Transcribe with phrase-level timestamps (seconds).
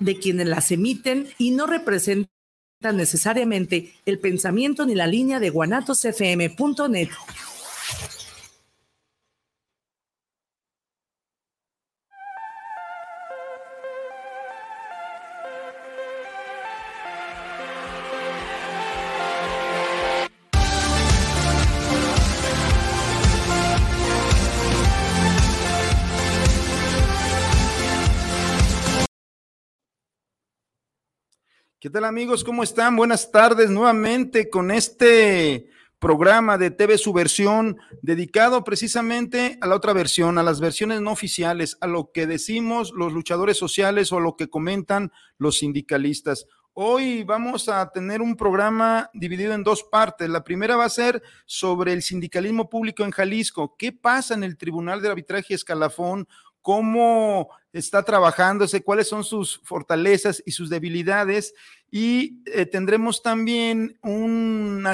[0.00, 2.28] de quienes las emiten y no representan
[2.94, 7.08] necesariamente el pensamiento ni la línea de guanatosfm.net.
[31.80, 32.44] ¿Qué tal amigos?
[32.44, 32.94] ¿Cómo están?
[32.94, 40.36] Buenas tardes nuevamente con este programa de TV Subversión dedicado precisamente a la otra versión,
[40.36, 44.36] a las versiones no oficiales, a lo que decimos los luchadores sociales o a lo
[44.36, 46.44] que comentan los sindicalistas.
[46.74, 50.28] Hoy vamos a tener un programa dividido en dos partes.
[50.28, 53.74] La primera va a ser sobre el sindicalismo público en Jalisco.
[53.78, 56.28] ¿Qué pasa en el Tribunal de Arbitraje Escalafón?
[56.62, 61.54] Cómo está trabajándose, cuáles son sus fortalezas y sus debilidades.
[61.90, 64.84] Y eh, tendremos también un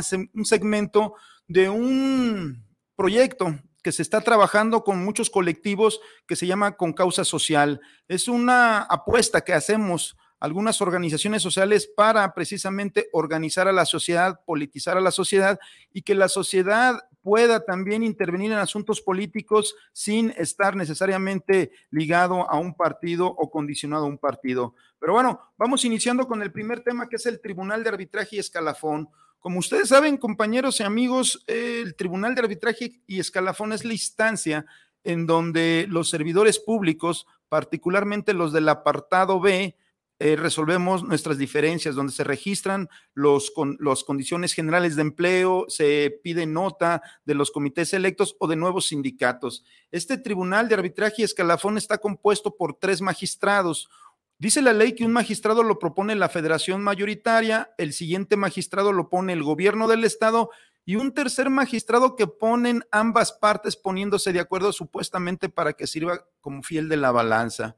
[0.45, 1.15] segmento
[1.49, 2.65] de un
[2.97, 7.81] proyecto que se está trabajando con muchos colectivos que se llama Con Causa Social.
[8.09, 14.97] Es una apuesta que hacemos algunas organizaciones sociales para precisamente organizar a la sociedad, politizar
[14.97, 15.59] a la sociedad
[15.93, 22.57] y que la sociedad pueda también intervenir en asuntos políticos sin estar necesariamente ligado a
[22.57, 24.77] un partido o condicionado a un partido.
[25.01, 28.39] Pero bueno, vamos iniciando con el primer tema que es el Tribunal de Arbitraje y
[28.39, 29.09] Escalafón.
[29.41, 34.65] Como ustedes saben, compañeros y amigos, el Tribunal de Arbitraje y Escalafón es la instancia
[35.03, 39.75] en donde los servidores públicos, particularmente los del apartado B,
[40.19, 46.21] eh, resolvemos nuestras diferencias, donde se registran los, con, las condiciones generales de empleo, se
[46.23, 49.63] pide nota de los comités electos o de nuevos sindicatos.
[49.91, 53.91] Este tribunal de arbitraje y escalafón está compuesto por tres magistrados.
[54.39, 59.11] Dice la ley que un magistrado lo propone la federación mayoritaria, el siguiente magistrado lo
[59.11, 60.51] pone el gobierno del estado
[60.87, 66.25] y un tercer magistrado que ponen ambas partes poniéndose de acuerdo supuestamente para que sirva
[66.41, 67.77] como fiel de la balanza.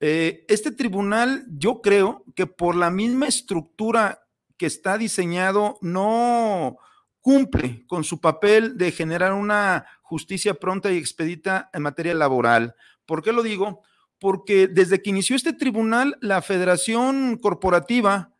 [0.00, 4.26] Eh, este tribunal, yo creo que por la misma estructura
[4.56, 6.78] que está diseñado, no
[7.20, 12.74] cumple con su papel de generar una justicia pronta y expedita en materia laboral.
[13.04, 13.82] ¿Por qué lo digo?
[14.18, 18.32] Porque desde que inició este tribunal, la Federación Corporativa,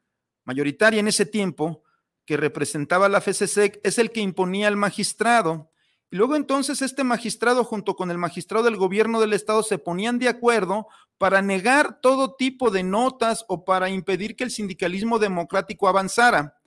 [0.45, 1.83] mayoritaria en ese tiempo,
[2.25, 5.71] que representaba la FCSEC, es el que imponía al magistrado.
[6.11, 10.19] Y luego entonces este magistrado junto con el magistrado del gobierno del estado se ponían
[10.19, 10.87] de acuerdo
[11.19, 16.59] para negar todo tipo de notas o para impedir que el sindicalismo democrático avanzara.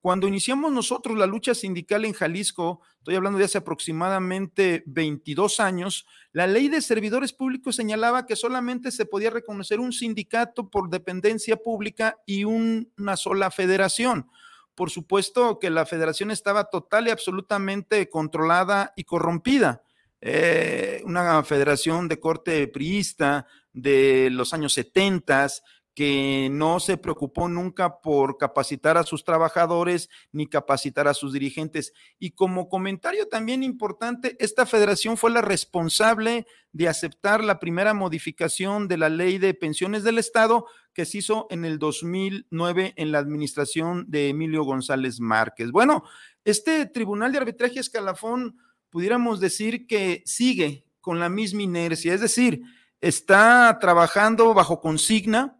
[0.00, 6.06] Cuando iniciamos nosotros la lucha sindical en Jalisco, estoy hablando de hace aproximadamente 22 años,
[6.32, 11.56] la ley de servidores públicos señalaba que solamente se podía reconocer un sindicato por dependencia
[11.56, 14.30] pública y una sola federación
[14.76, 19.82] por supuesto que la federación estaba total y absolutamente controlada y corrompida.
[20.20, 23.46] Eh, una federación de corte priista
[23.76, 25.48] de los años 70
[25.94, 31.94] que no se preocupó nunca por capacitar a sus trabajadores ni capacitar a sus dirigentes.
[32.18, 38.88] Y como comentario también importante, esta federación fue la responsable de aceptar la primera modificación
[38.88, 43.18] de la ley de pensiones del Estado que se hizo en el 2009 en la
[43.18, 45.70] administración de Emilio González Márquez.
[45.70, 46.02] Bueno,
[46.44, 48.58] este Tribunal de Arbitraje Escalafón,
[48.90, 52.60] pudiéramos decir que sigue con la misma inercia, es decir,
[53.00, 55.56] está trabajando bajo consigna,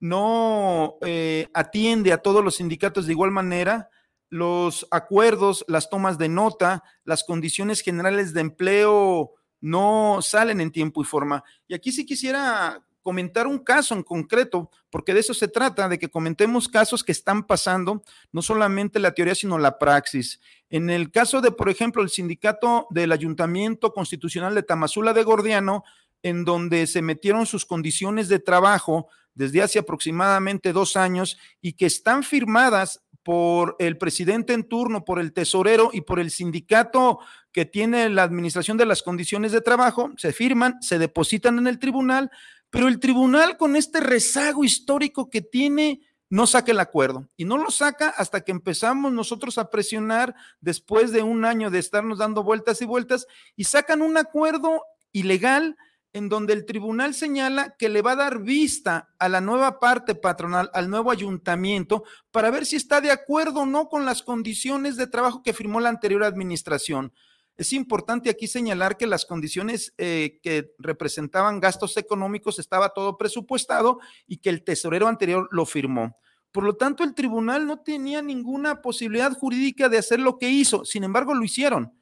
[0.00, 3.88] no eh, atiende a todos los sindicatos de igual manera,
[4.28, 11.00] los acuerdos, las tomas de nota, las condiciones generales de empleo no salen en tiempo
[11.00, 11.42] y forma.
[11.68, 15.98] Y aquí sí quisiera comentar un caso en concreto, porque de eso se trata, de
[15.98, 18.02] que comentemos casos que están pasando,
[18.32, 20.40] no solamente la teoría, sino la praxis.
[20.70, 25.84] En el caso de, por ejemplo, el sindicato del Ayuntamiento Constitucional de Tamazula de Gordiano,
[26.24, 31.86] en donde se metieron sus condiciones de trabajo desde hace aproximadamente dos años y que
[31.86, 37.20] están firmadas por el presidente en turno, por el tesorero y por el sindicato
[37.52, 41.78] que tiene la administración de las condiciones de trabajo, se firman, se depositan en el
[41.78, 42.30] tribunal,
[42.70, 46.00] pero el tribunal con este rezago histórico que tiene,
[46.30, 47.28] no saca el acuerdo.
[47.36, 51.78] Y no lo saca hasta que empezamos nosotros a presionar después de un año de
[51.78, 53.26] estarnos dando vueltas y vueltas
[53.56, 54.82] y sacan un acuerdo
[55.12, 55.76] ilegal
[56.14, 60.14] en donde el tribunal señala que le va a dar vista a la nueva parte
[60.14, 64.96] patronal, al nuevo ayuntamiento, para ver si está de acuerdo o no con las condiciones
[64.96, 67.12] de trabajo que firmó la anterior administración.
[67.56, 73.98] Es importante aquí señalar que las condiciones eh, que representaban gastos económicos estaba todo presupuestado
[74.26, 76.16] y que el tesorero anterior lo firmó.
[76.52, 80.84] Por lo tanto, el tribunal no tenía ninguna posibilidad jurídica de hacer lo que hizo.
[80.84, 81.92] Sin embargo, lo hicieron.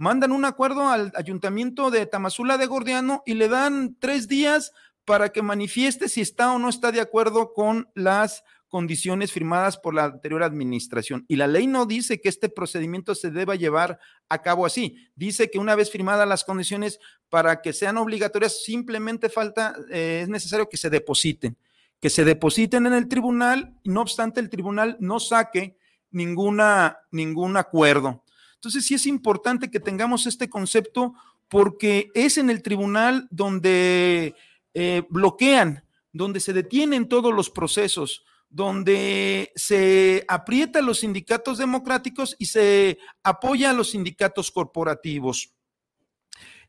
[0.00, 4.72] Mandan un acuerdo al ayuntamiento de Tamazula de Gordiano y le dan tres días
[5.04, 9.92] para que manifieste si está o no está de acuerdo con las condiciones firmadas por
[9.92, 11.26] la anterior administración.
[11.28, 13.98] Y la ley no dice que este procedimiento se deba llevar
[14.30, 14.96] a cabo así.
[15.16, 16.98] Dice que una vez firmadas las condiciones
[17.28, 21.58] para que sean obligatorias, simplemente falta, eh, es necesario que se depositen,
[22.00, 25.76] que se depositen en el tribunal, no obstante el tribunal no saque
[26.10, 28.24] ninguna, ningún acuerdo.
[28.60, 31.14] Entonces sí es importante que tengamos este concepto
[31.48, 34.34] porque es en el tribunal donde
[34.74, 42.44] eh, bloquean, donde se detienen todos los procesos, donde se aprieta los sindicatos democráticos y
[42.44, 45.54] se apoya a los sindicatos corporativos.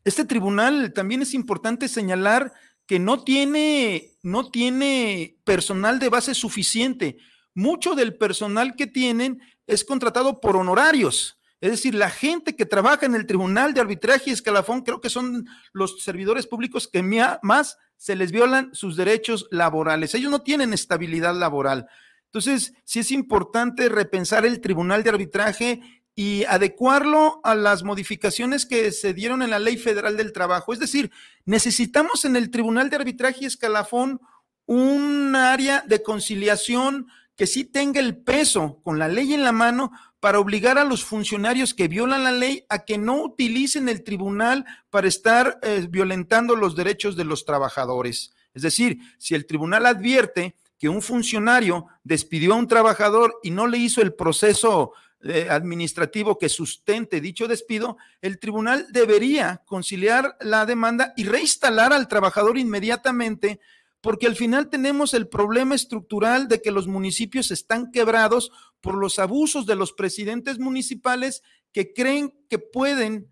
[0.02, 2.54] Este tribunal también es importante señalar
[2.86, 7.18] que no tiene, no tiene personal de base suficiente.
[7.52, 11.38] Mucho del personal que tienen es contratado por honorarios.
[11.62, 15.08] Es decir, la gente que trabaja en el Tribunal de Arbitraje y Escalafón creo que
[15.08, 20.12] son los servidores públicos que más se les violan sus derechos laborales.
[20.16, 21.86] Ellos no tienen estabilidad laboral.
[22.24, 25.80] Entonces, sí es importante repensar el Tribunal de Arbitraje
[26.16, 30.72] y adecuarlo a las modificaciones que se dieron en la Ley Federal del Trabajo.
[30.72, 31.12] Es decir,
[31.44, 34.20] necesitamos en el Tribunal de Arbitraje y Escalafón
[34.66, 37.06] un área de conciliación
[37.36, 41.04] que sí tenga el peso con la ley en la mano para obligar a los
[41.04, 46.54] funcionarios que violan la ley a que no utilicen el tribunal para estar eh, violentando
[46.54, 48.34] los derechos de los trabajadores.
[48.54, 53.66] Es decir, si el tribunal advierte que un funcionario despidió a un trabajador y no
[53.66, 54.92] le hizo el proceso
[55.24, 62.08] eh, administrativo que sustente dicho despido, el tribunal debería conciliar la demanda y reinstalar al
[62.08, 63.60] trabajador inmediatamente
[64.02, 68.50] porque al final tenemos el problema estructural de que los municipios están quebrados
[68.80, 73.30] por los abusos de los presidentes municipales que creen que pueden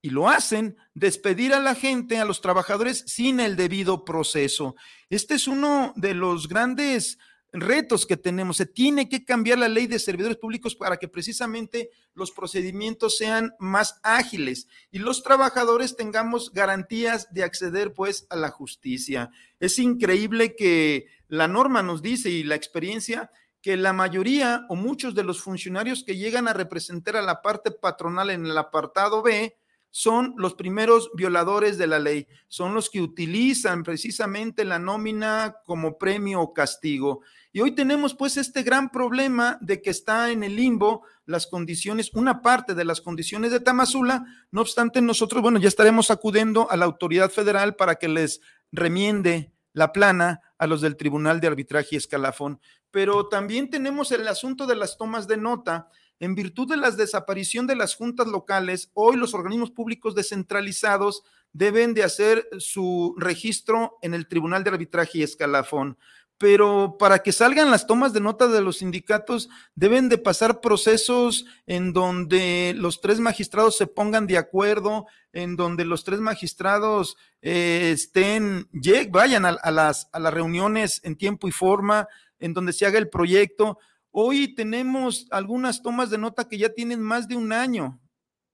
[0.00, 4.76] y lo hacen, despedir a la gente, a los trabajadores, sin el debido proceso.
[5.10, 7.18] Este es uno de los grandes
[7.54, 8.56] retos que tenemos.
[8.56, 13.54] Se tiene que cambiar la ley de servidores públicos para que precisamente los procedimientos sean
[13.58, 19.30] más ágiles y los trabajadores tengamos garantías de acceder pues a la justicia.
[19.60, 23.30] Es increíble que la norma nos dice y la experiencia
[23.62, 27.70] que la mayoría o muchos de los funcionarios que llegan a representar a la parte
[27.70, 29.56] patronal en el apartado B
[29.96, 35.98] son los primeros violadores de la ley, son los que utilizan precisamente la nómina como
[35.98, 37.20] premio o castigo.
[37.52, 42.12] Y hoy tenemos pues este gran problema de que está en el limbo las condiciones,
[42.12, 46.76] una parte de las condiciones de Tamazula, no obstante nosotros, bueno, ya estaremos acudiendo a
[46.76, 48.40] la autoridad federal para que les
[48.72, 52.60] remiende la plana a los del Tribunal de Arbitraje y Escalafón.
[52.90, 55.88] Pero también tenemos el asunto de las tomas de nota
[56.20, 61.22] en virtud de la desaparición de las juntas locales, hoy los organismos públicos descentralizados
[61.52, 65.96] deben de hacer su registro en el Tribunal de Arbitraje y Escalafón.
[66.36, 71.46] Pero para que salgan las tomas de nota de los sindicatos, deben de pasar procesos
[71.66, 77.92] en donde los tres magistrados se pongan de acuerdo, en donde los tres magistrados eh,
[77.94, 78.68] estén,
[79.10, 82.08] vayan a, las, a las reuniones en tiempo y forma,
[82.40, 83.78] en donde se haga el proyecto
[84.16, 88.00] Hoy tenemos algunas tomas de nota que ya tienen más de un año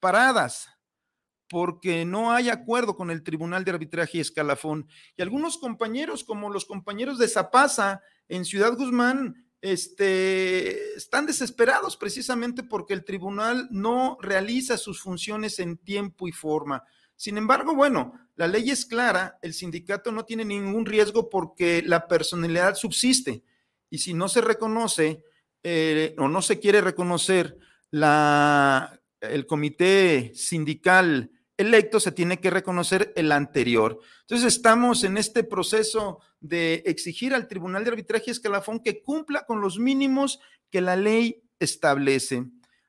[0.00, 0.70] paradas
[1.50, 4.88] porque no hay acuerdo con el Tribunal de Arbitraje y Escalafón.
[5.18, 12.62] Y algunos compañeros, como los compañeros de Zapasa en Ciudad Guzmán, este, están desesperados precisamente
[12.62, 16.84] porque el tribunal no realiza sus funciones en tiempo y forma.
[17.16, 22.08] Sin embargo, bueno, la ley es clara, el sindicato no tiene ningún riesgo porque la
[22.08, 23.44] personalidad subsiste.
[23.90, 25.22] Y si no se reconoce
[25.62, 27.58] eh, o no se quiere reconocer
[27.90, 34.00] la, el comité sindical electo, se tiene que reconocer el anterior.
[34.22, 39.60] Entonces estamos en este proceso de exigir al Tribunal de Arbitraje Escalafón que cumpla con
[39.60, 40.40] los mínimos
[40.70, 42.46] que la ley establece.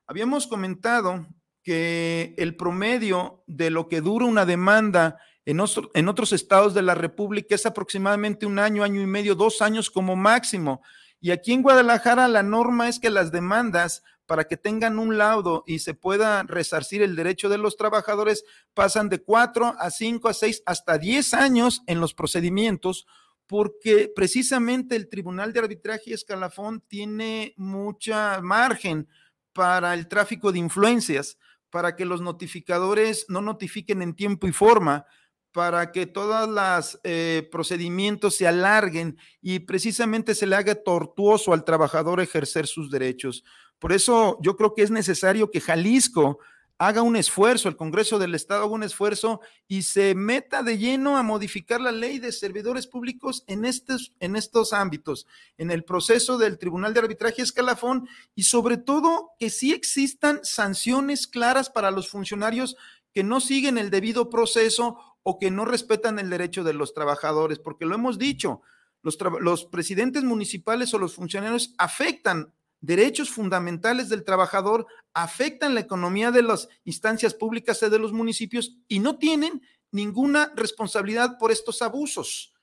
[0.07, 1.27] Habíamos comentado
[1.63, 5.59] que el promedio de lo que dura una demanda en,
[5.93, 9.89] en otros estados de la República es aproximadamente un año, año y medio, dos años
[9.89, 10.81] como máximo.
[11.21, 15.63] Y aquí en Guadalajara la norma es que las demandas para que tengan un laudo
[15.67, 20.33] y se pueda resarcir el derecho de los trabajadores pasan de cuatro a cinco a
[20.33, 23.05] seis hasta diez años en los procedimientos
[23.51, 29.09] porque precisamente el Tribunal de Arbitraje y Escalafón tiene mucha margen
[29.51, 31.37] para el tráfico de influencias,
[31.69, 35.05] para que los notificadores no notifiquen en tiempo y forma,
[35.51, 41.65] para que todos los eh, procedimientos se alarguen y precisamente se le haga tortuoso al
[41.65, 43.43] trabajador ejercer sus derechos.
[43.79, 46.39] Por eso yo creo que es necesario que Jalisco
[46.77, 51.15] haga un esfuerzo, el Congreso del Estado haga un esfuerzo y se meta de lleno
[51.15, 55.27] a modificar la ley de servidores públicos en estos, en estos ámbitos,
[55.60, 61.27] en el proceso del Tribunal de Arbitraje Escalafón y sobre todo que sí existan sanciones
[61.27, 62.75] claras para los funcionarios
[63.13, 67.59] que no siguen el debido proceso o que no respetan el derecho de los trabajadores,
[67.59, 68.61] porque lo hemos dicho,
[69.03, 76.43] los, presidentes municipales o los funcionarios afectan derechos fundamentales del trabajador, afectan la economía de
[76.43, 79.61] las instancias públicas de los municipios y no tienen
[79.91, 82.53] ninguna responsabilidad por estos abusos.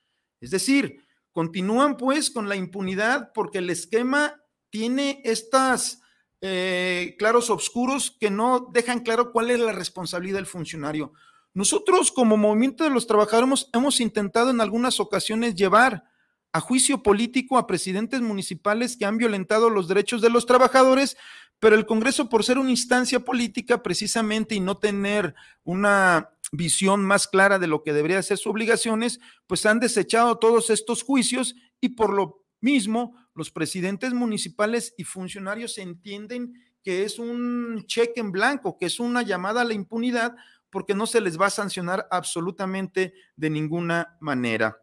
[0.41, 6.01] Es decir, continúan pues con la impunidad porque el esquema tiene estas
[6.41, 11.13] eh, claros oscuros que no dejan claro cuál es la responsabilidad del funcionario.
[11.53, 16.03] Nosotros como movimiento de los trabajadores hemos intentado en algunas ocasiones llevar
[16.51, 21.17] a juicio político a presidentes municipales que han violentado los derechos de los trabajadores,
[21.59, 27.27] pero el Congreso, por ser una instancia política precisamente y no tener una visión más
[27.27, 31.89] clara de lo que debería ser sus obligaciones, pues han desechado todos estos juicios y
[31.89, 36.53] por lo mismo los presidentes municipales y funcionarios entienden
[36.83, 40.35] que es un cheque en blanco, que es una llamada a la impunidad,
[40.69, 44.77] porque no se les va a sancionar absolutamente de ninguna manera.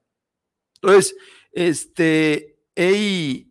[0.74, 1.16] Entonces,
[1.52, 3.48] este, el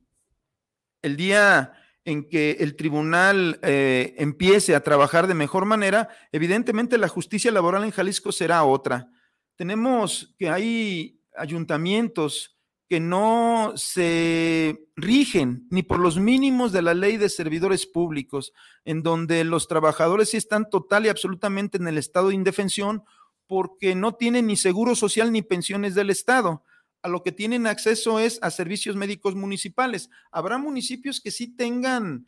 [1.18, 1.74] día
[2.04, 7.84] en que el tribunal eh, empiece a trabajar de mejor manera, evidentemente la justicia laboral
[7.84, 9.10] en Jalisco será otra.
[9.56, 12.55] Tenemos que hay ayuntamientos
[12.88, 19.02] que no se rigen ni por los mínimos de la ley de servidores públicos, en
[19.02, 23.04] donde los trabajadores sí están total y absolutamente en el estado de indefensión
[23.48, 26.64] porque no tienen ni seguro social ni pensiones del Estado.
[27.02, 30.10] A lo que tienen acceso es a servicios médicos municipales.
[30.32, 32.26] Habrá municipios que sí tengan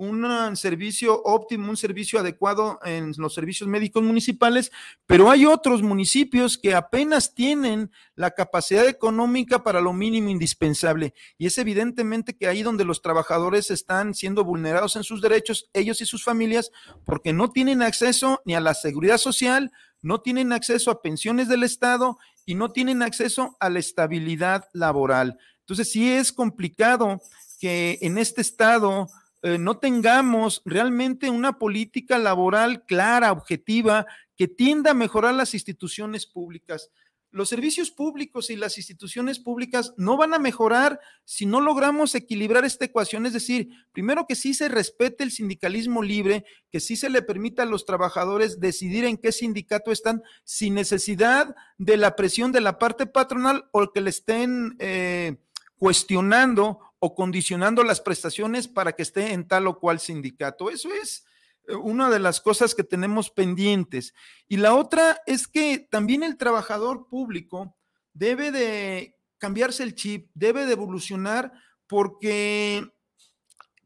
[0.00, 4.72] un servicio óptimo, un servicio adecuado en los servicios médicos municipales,
[5.04, 11.12] pero hay otros municipios que apenas tienen la capacidad económica para lo mínimo indispensable.
[11.36, 16.00] Y es evidentemente que ahí donde los trabajadores están siendo vulnerados en sus derechos, ellos
[16.00, 16.70] y sus familias,
[17.04, 21.62] porque no tienen acceso ni a la seguridad social, no tienen acceso a pensiones del
[21.62, 22.16] Estado
[22.46, 25.36] y no tienen acceso a la estabilidad laboral.
[25.58, 27.20] Entonces sí es complicado
[27.60, 29.08] que en este estado
[29.42, 34.06] eh, no tengamos realmente una política laboral clara, objetiva,
[34.36, 36.90] que tienda a mejorar las instituciones públicas.
[37.32, 42.64] Los servicios públicos y las instituciones públicas no van a mejorar si no logramos equilibrar
[42.64, 47.08] esta ecuación, es decir, primero que sí se respete el sindicalismo libre, que sí se
[47.08, 52.50] le permita a los trabajadores decidir en qué sindicato están sin necesidad de la presión
[52.50, 55.36] de la parte patronal o que le estén eh,
[55.78, 60.70] cuestionando o condicionando las prestaciones para que esté en tal o cual sindicato.
[60.70, 61.24] Eso es
[61.66, 64.14] eh, una de las cosas que tenemos pendientes.
[64.46, 67.76] Y la otra es que también el trabajador público
[68.12, 71.52] debe de cambiarse el chip, debe de evolucionar
[71.86, 72.86] porque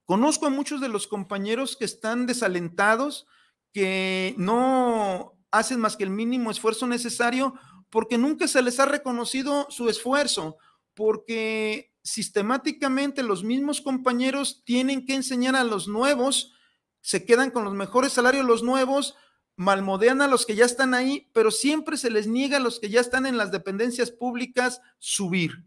[0.05, 3.27] conozco a muchos de los compañeros que están desalentados,
[3.73, 7.55] que no hacen más que el mínimo esfuerzo necesario
[7.91, 10.59] porque nunca se les ha reconocido su esfuerzo,
[10.95, 16.53] porque sistemáticamente los mismos compañeros tienen que enseñar a los nuevos,
[17.01, 19.17] se quedan con los mejores salarios los nuevos,
[19.57, 22.91] malmodean a los que ya están ahí, pero siempre se les niega a los que
[22.91, 25.65] ya están en las dependencias públicas subir,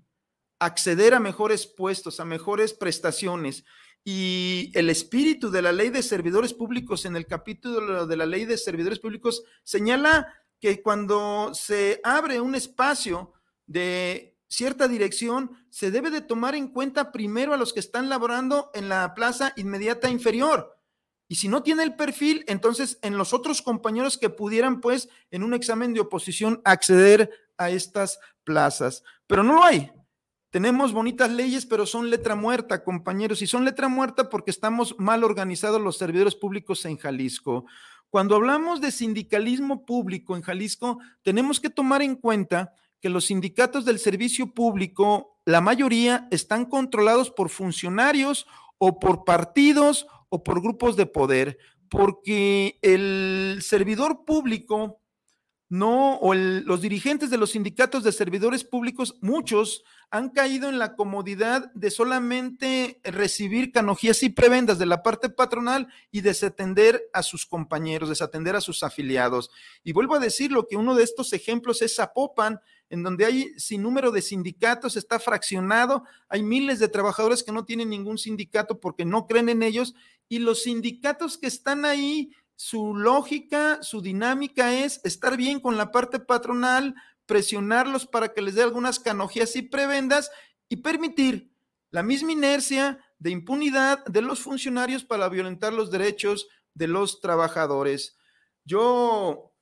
[0.60, 3.66] acceder a mejores puestos, a mejores prestaciones.
[4.04, 8.46] Y el espíritu de la ley de servidores públicos en el capítulo de la ley
[8.46, 13.34] de servidores públicos señala que cuando se abre un espacio
[13.66, 18.72] de cierta dirección, se debe de tomar en cuenta primero a los que están laborando
[18.74, 20.78] en la plaza inmediata inferior.
[21.28, 25.44] Y si no tiene el perfil, entonces en los otros compañeros que pudieran, pues, en
[25.44, 29.04] un examen de oposición acceder a estas plazas.
[29.28, 29.92] Pero no lo hay.
[30.50, 35.26] Tenemos bonitas leyes, pero son letra muerta, compañeros, y son letra muerta porque estamos mal
[35.26, 37.66] organizados los servidores públicos en Jalisco.
[38.10, 43.86] Cuando hablamos de sindicalismo público en Jalisco, tenemos que tomar en cuenta que los sindicatos
[43.86, 50.96] del servicio público, la mayoría están controlados por funcionarios o por partidos o por grupos
[50.96, 51.58] de poder,
[51.90, 55.00] porque el servidor público
[55.70, 60.96] no, o los dirigentes de los sindicatos de servidores públicos, muchos han caído en la
[60.96, 67.46] comodidad de solamente recibir canojías y prebendas de la parte patronal y desatender a sus
[67.46, 69.52] compañeros, desatender a sus afiliados.
[69.84, 73.84] Y vuelvo a decirlo que uno de estos ejemplos es Zapopan, en donde hay sin
[73.84, 79.04] número de sindicatos, está fraccionado, hay miles de trabajadores que no tienen ningún sindicato porque
[79.04, 79.94] no creen en ellos,
[80.30, 85.92] y los sindicatos que están ahí su lógica, su dinámica es estar bien con la
[85.92, 86.96] parte patronal,
[87.28, 90.32] presionarlos para que les dé algunas canojías y prebendas
[90.68, 91.54] y permitir
[91.92, 98.18] la misma inercia de impunidad de los funcionarios para violentar los derechos de los trabajadores.
[98.66, 99.54] Yo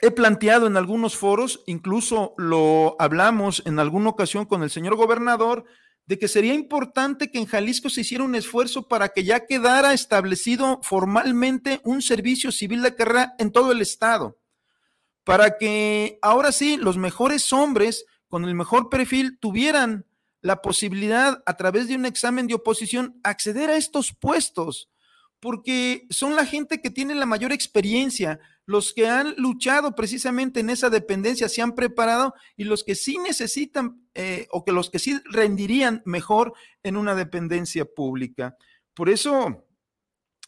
[0.00, 5.64] he planteado en algunos foros, incluso lo hablamos en alguna ocasión con el señor gobernador,
[6.06, 9.94] de que sería importante que en Jalisco se hiciera un esfuerzo para que ya quedara
[9.94, 14.38] establecido formalmente un servicio civil de carrera en todo el estado,
[15.24, 20.06] para que ahora sí los mejores hombres con el mejor perfil tuvieran
[20.40, 24.90] la posibilidad a través de un examen de oposición acceder a estos puestos,
[25.44, 30.70] porque son la gente que tiene la mayor experiencia, los que han luchado precisamente en
[30.70, 34.98] esa dependencia se han preparado y los que sí necesitan eh, o que los que
[34.98, 38.56] sí rendirían mejor en una dependencia pública.
[38.94, 39.66] Por eso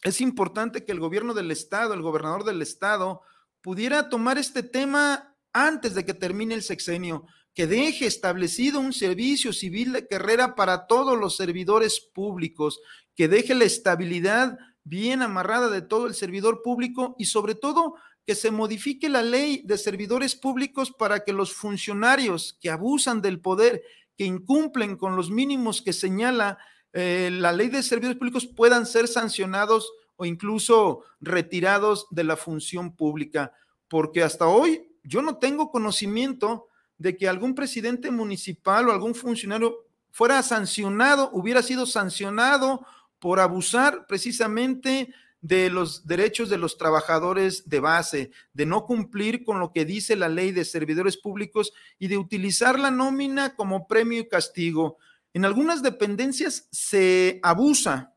[0.03, 3.21] es importante que el gobierno del estado, el gobernador del estado,
[3.61, 9.53] pudiera tomar este tema antes de que termine el sexenio, que deje establecido un servicio
[9.53, 12.81] civil de carrera para todos los servidores públicos,
[13.15, 18.37] que deje la estabilidad bien amarrada de todo el servidor público y sobre todo que
[18.37, 23.83] se modifique la ley de servidores públicos para que los funcionarios que abusan del poder,
[24.17, 26.59] que incumplen con los mínimos que señala
[26.93, 32.95] eh, la ley de servidores públicos puedan ser sancionados o incluso retirados de la función
[32.95, 33.53] pública,
[33.89, 39.85] porque hasta hoy yo no tengo conocimiento de que algún presidente municipal o algún funcionario
[40.13, 42.87] fuera sancionado, hubiera sido sancionado
[43.27, 49.59] por abusar precisamente de los derechos de los trabajadores de base, de no cumplir con
[49.59, 54.21] lo que dice la ley de servidores públicos y de utilizar la nómina como premio
[54.21, 54.99] y castigo.
[55.35, 58.15] En algunas dependencias se abusa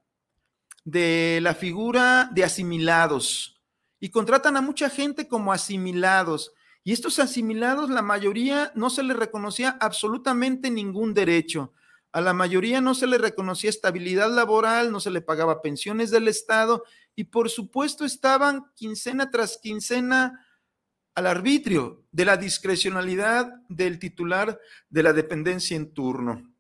[0.86, 3.60] de la figura de asimilados
[4.00, 6.54] y contratan a mucha gente como asimilados.
[6.84, 11.74] Y estos asimilados, la mayoría no se les reconocía absolutamente ningún derecho.
[12.12, 16.28] A la mayoría no se le reconocía estabilidad laboral, no se le pagaba pensiones del
[16.28, 16.84] Estado
[17.16, 20.46] y por supuesto estaban quincena tras quincena
[21.14, 26.52] al arbitrio de la discrecionalidad del titular de la dependencia en turno.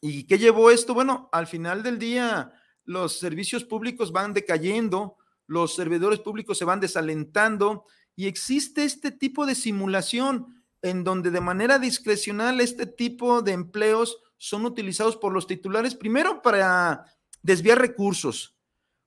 [0.00, 0.92] ¿Y qué llevó esto?
[0.92, 2.52] Bueno, al final del día
[2.84, 7.84] los servicios públicos van decayendo, los servidores públicos se van desalentando
[8.16, 14.18] y existe este tipo de simulación en donde de manera discrecional este tipo de empleos
[14.44, 17.06] son utilizados por los titulares primero para
[17.42, 18.54] desviar recursos,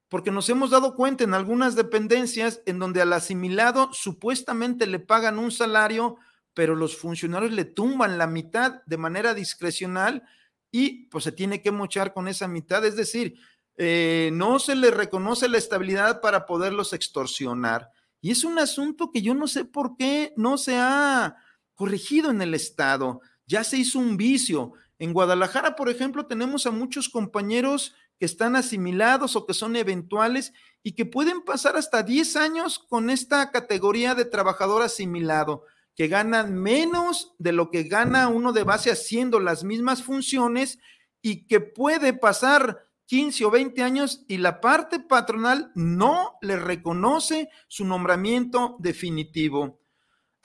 [0.10, 5.38] porque nos hemos dado cuenta en algunas dependencias en donde al asimilado supuestamente le pagan
[5.38, 6.16] un salario,
[6.56, 10.24] pero los funcionarios le tumban la mitad de manera discrecional
[10.72, 13.36] y pues se tiene que mochar con esa mitad, es decir,
[13.78, 17.92] eh, no se le reconoce la estabilidad para poderlos extorsionar.
[18.22, 21.36] Y es un asunto que yo no sé por qué no se ha
[21.76, 23.22] corregido en el Estado.
[23.46, 24.74] Ya se hizo un vicio.
[25.00, 30.54] En Guadalajara, por ejemplo, tenemos a muchos compañeros que están asimilados o que son eventuales
[30.82, 36.56] y que pueden pasar hasta 10 años con esta categoría de trabajador asimilado, que ganan
[36.56, 40.80] menos de lo que gana uno de base haciendo las mismas funciones
[41.22, 47.50] y que puede pasar 15 o 20 años y la parte patronal no le reconoce
[47.68, 49.80] su nombramiento definitivo.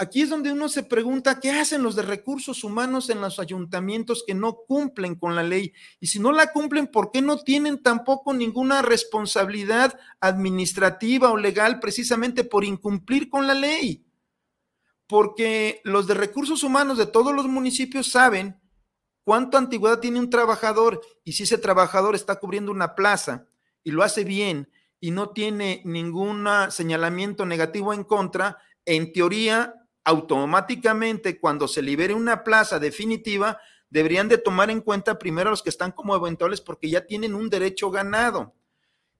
[0.02, 4.24] Aquí es donde uno se pregunta, ¿qué hacen los de recursos humanos en los ayuntamientos
[4.26, 5.72] que no cumplen con la ley?
[6.00, 11.78] Y si no la cumplen, ¿por qué no tienen tampoco ninguna responsabilidad administrativa o legal
[11.78, 14.04] precisamente por incumplir con la ley?
[15.06, 18.60] Porque los de recursos humanos de todos los municipios saben
[19.22, 23.46] cuánta antigüedad tiene un trabajador y si ese trabajador está cubriendo una plaza
[23.84, 31.38] y lo hace bien y no tiene ningún señalamiento negativo en contra, en teoría automáticamente
[31.38, 33.58] cuando se libere una plaza definitiva,
[33.90, 37.34] deberían de tomar en cuenta primero a los que están como eventuales porque ya tienen
[37.34, 38.54] un derecho ganado.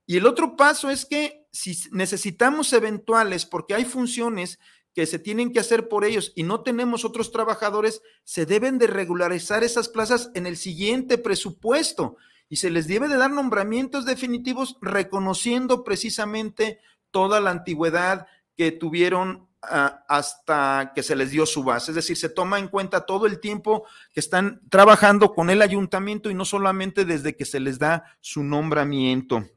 [0.07, 4.59] Y el otro paso es que si necesitamos eventuales porque hay funciones
[4.95, 8.87] que se tienen que hacer por ellos y no tenemos otros trabajadores, se deben de
[8.87, 12.17] regularizar esas plazas en el siguiente presupuesto
[12.49, 19.49] y se les debe de dar nombramientos definitivos reconociendo precisamente toda la antigüedad que tuvieron
[19.63, 21.93] hasta que se les dio su base.
[21.93, 26.31] Es decir, se toma en cuenta todo el tiempo que están trabajando con el ayuntamiento
[26.31, 29.49] y no solamente desde que se les da su nombramiento.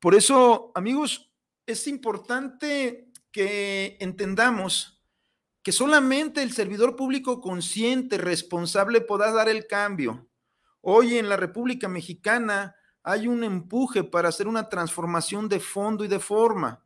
[0.00, 1.30] Por eso, amigos,
[1.66, 5.00] es importante que entendamos
[5.62, 10.28] que solamente el servidor público consciente, responsable, podrá dar el cambio.
[10.80, 16.08] Hoy en la República Mexicana hay un empuje para hacer una transformación de fondo y
[16.08, 16.84] de forma.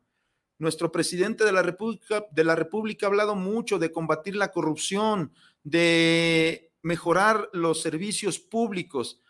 [0.59, 5.33] Nuestro presidente de la República, de la República ha hablado mucho de combatir la corrupción,
[5.63, 9.21] de mejorar los servicios públicos,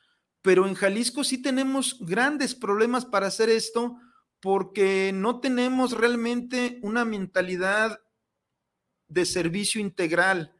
[0.43, 3.97] pero en Jalisco sí tenemos grandes problemas para hacer esto
[4.41, 8.01] porque no tenemos realmente una mentalidad
[9.09, 10.55] de servicio integral,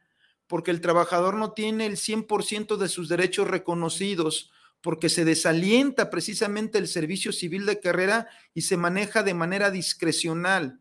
[0.47, 4.51] porque el trabajador no tiene el 100% de sus derechos reconocidos,
[4.87, 10.79] porque se desalienta precisamente el servicio civil de carrera y se maneja de manera discrecional.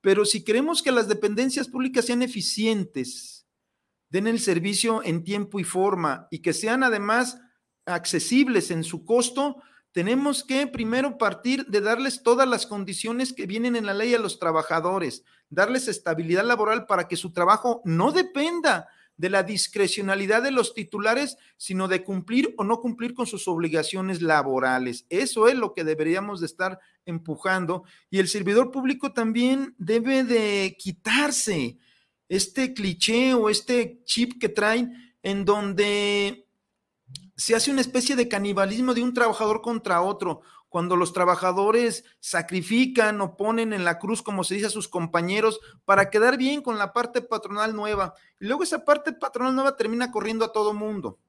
[0.00, 3.46] Pero si queremos que las dependencias públicas sean eficientes,
[4.08, 7.38] den el servicio en tiempo y forma y que sean además
[7.86, 9.62] accesibles en su costo,
[9.92, 14.18] tenemos que primero partir de darles todas las condiciones que vienen en la ley a
[14.18, 20.50] los trabajadores, darles estabilidad laboral para que su trabajo no dependa de la discrecionalidad de
[20.50, 25.06] los titulares, sino de cumplir o no cumplir con sus obligaciones laborales.
[25.08, 30.76] Eso es lo que deberíamos de estar empujando y el servidor público también debe de
[30.78, 31.78] quitarse
[32.28, 36.48] este cliché o este chip que traen en donde
[37.36, 40.42] se hace una especie de canibalismo de un trabajador contra otro
[40.74, 45.60] cuando los trabajadores sacrifican o ponen en la cruz, como se dice a sus compañeros,
[45.84, 48.14] para quedar bien con la parte patronal nueva.
[48.40, 51.20] Y luego esa parte patronal nueva termina corriendo a todo mundo,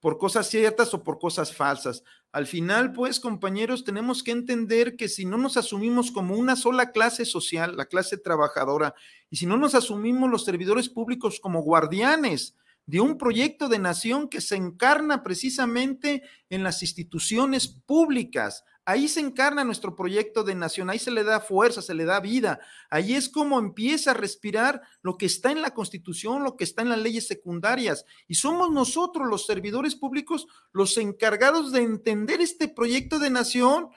[0.00, 2.02] por cosas ciertas o por cosas falsas.
[2.32, 6.90] Al final, pues, compañeros, tenemos que entender que si no nos asumimos como una sola
[6.90, 8.94] clase social, la clase trabajadora,
[9.28, 12.56] y si no nos asumimos los servidores públicos como guardianes,
[12.88, 18.64] de un proyecto de nación que se encarna precisamente en las instituciones públicas.
[18.86, 22.18] Ahí se encarna nuestro proyecto de nación, ahí se le da fuerza, se le da
[22.20, 22.60] vida.
[22.88, 26.80] Ahí es como empieza a respirar lo que está en la Constitución, lo que está
[26.80, 28.06] en las leyes secundarias.
[28.26, 33.90] Y somos nosotros, los servidores públicos, los encargados de entender este proyecto de nación.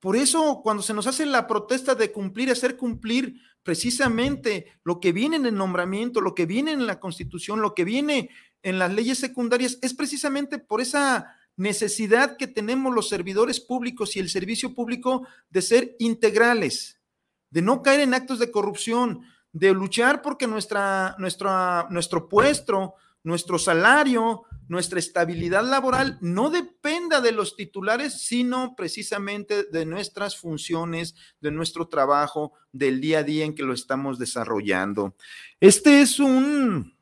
[0.00, 5.12] Por eso, cuando se nos hace la protesta de cumplir, hacer cumplir precisamente lo que
[5.12, 8.30] viene en el nombramiento, lo que viene en la constitución, lo que viene
[8.62, 14.20] en las leyes secundarias, es precisamente por esa necesidad que tenemos los servidores públicos y
[14.20, 16.98] el servicio público de ser integrales,
[17.50, 19.20] de no caer en actos de corrupción,
[19.52, 27.56] de luchar porque nuestra, nuestro puesto, nuestro salario, nuestra estabilidad laboral no dependa de los
[27.56, 33.64] titulares, sino precisamente de nuestras funciones, de nuestro trabajo, del día a día en que
[33.64, 35.16] lo estamos desarrollando.
[35.58, 36.96] Este es un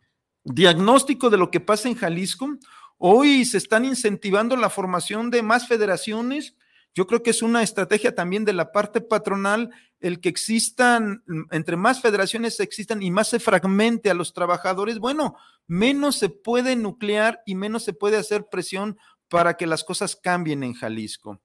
[0.44, 2.56] diagnóstico de lo que pasa en Jalisco.
[2.96, 6.56] Hoy se están incentivando la formación de más federaciones.
[6.98, 11.76] Yo creo que es una estrategia también de la parte patronal el que existan, entre
[11.76, 15.36] más federaciones existan y más se fragmente a los trabajadores, bueno,
[15.68, 20.64] menos se puede nuclear y menos se puede hacer presión para que las cosas cambien
[20.64, 21.40] en Jalisco.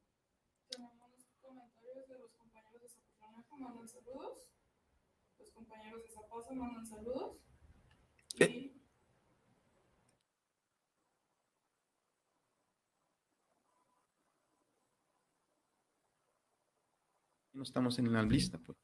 [17.63, 18.60] Estamos en la lista.
[18.60, 18.78] Pues.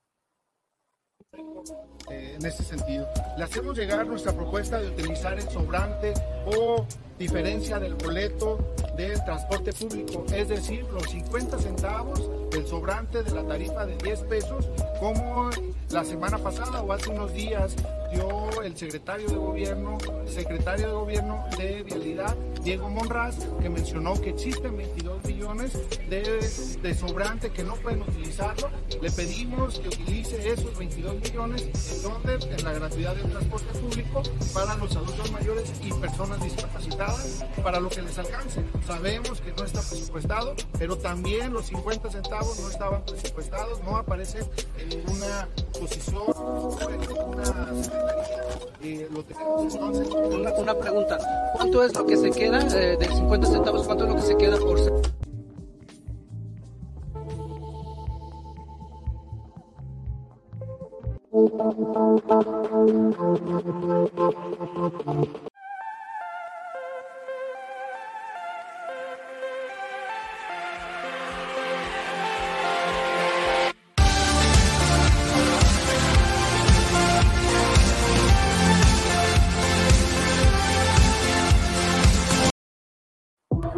[2.10, 6.14] Eh, en ese sentido, le hacemos llegar nuestra propuesta de utilizar el sobrante
[6.46, 6.86] o
[7.20, 13.46] diferencia del boleto del transporte público, es decir, los 50 centavos del sobrante de la
[13.46, 15.50] tarifa de 10 pesos, como
[15.92, 17.76] la semana pasada o hace unos días
[18.12, 24.32] dio el secretario de gobierno, secretario de gobierno de Vialidad, Diego Monraz, que mencionó que
[24.32, 25.78] existen 22 millones
[26.10, 28.70] de, sobrante que no pueden utilizarlo.
[29.02, 34.24] Le pedimos que utilice esos 22 millones en donde en la gratuidad del transporte público
[34.54, 38.64] para los adultos mayores y personas discapacitadas, para lo que les alcance.
[38.86, 44.46] Sabemos que no está presupuestado, pero también los 50 centavos no estaban presupuestados, no aparecen
[44.78, 45.48] en ninguna
[45.80, 46.24] posición,
[46.82, 47.99] en
[50.60, 51.18] una, pregunta,
[51.54, 53.86] ¿cuánto es lo que se queda eh, de 50 centavos?
[53.86, 54.80] ¿Cuánto es lo que se queda por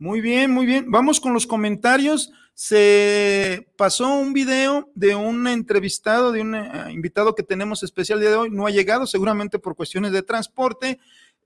[0.00, 0.90] Muy bien, muy bien.
[0.90, 2.32] Vamos con los comentarios.
[2.54, 8.30] Se pasó un video de un entrevistado, de un eh, invitado que tenemos especial día
[8.30, 8.50] de hoy.
[8.50, 11.00] No ha llegado, seguramente por cuestiones de transporte,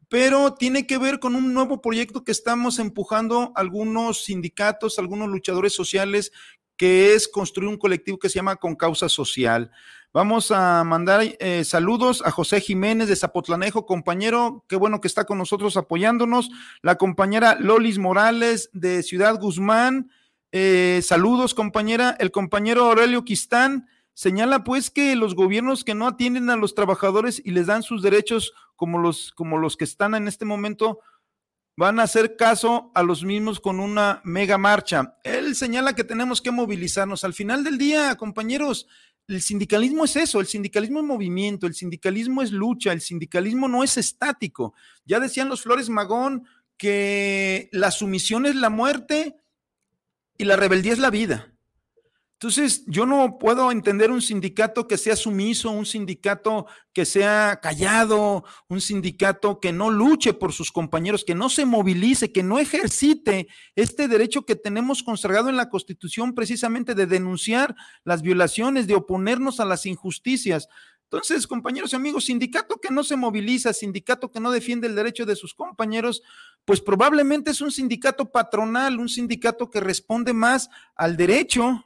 [0.08, 5.72] pero tiene que ver con un nuevo proyecto que estamos empujando algunos sindicatos, algunos luchadores
[5.72, 6.30] sociales,
[6.76, 9.72] que es construir un colectivo que se llama Con Causa Social.
[10.14, 15.24] Vamos a mandar eh, saludos a José Jiménez de Zapotlanejo, compañero, qué bueno que está
[15.24, 16.50] con nosotros apoyándonos.
[16.82, 20.12] La compañera Lolis Morales de Ciudad Guzmán,
[20.52, 22.16] eh, saludos compañera.
[22.20, 27.42] El compañero Aurelio Quistán señala pues que los gobiernos que no atienden a los trabajadores
[27.44, 31.00] y les dan sus derechos como los, como los que están en este momento,
[31.76, 35.18] van a hacer caso a los mismos con una mega marcha.
[35.24, 37.24] Él señala que tenemos que movilizarnos.
[37.24, 38.86] Al final del día, compañeros,
[39.28, 43.82] el sindicalismo es eso, el sindicalismo es movimiento, el sindicalismo es lucha, el sindicalismo no
[43.82, 44.74] es estático.
[45.04, 49.36] Ya decían los Flores Magón que la sumisión es la muerte
[50.36, 51.53] y la rebeldía es la vida.
[52.34, 58.44] Entonces, yo no puedo entender un sindicato que sea sumiso, un sindicato que sea callado,
[58.68, 63.48] un sindicato que no luche por sus compañeros, que no se movilice, que no ejercite
[63.76, 69.60] este derecho que tenemos consagrado en la Constitución precisamente de denunciar las violaciones, de oponernos
[69.60, 70.68] a las injusticias.
[71.04, 75.24] Entonces, compañeros y amigos, sindicato que no se moviliza, sindicato que no defiende el derecho
[75.24, 76.22] de sus compañeros,
[76.64, 81.84] pues probablemente es un sindicato patronal, un sindicato que responde más al derecho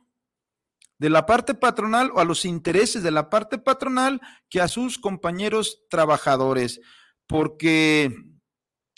[0.99, 4.99] de la parte patronal o a los intereses de la parte patronal que a sus
[4.99, 6.81] compañeros trabajadores,
[7.27, 8.15] porque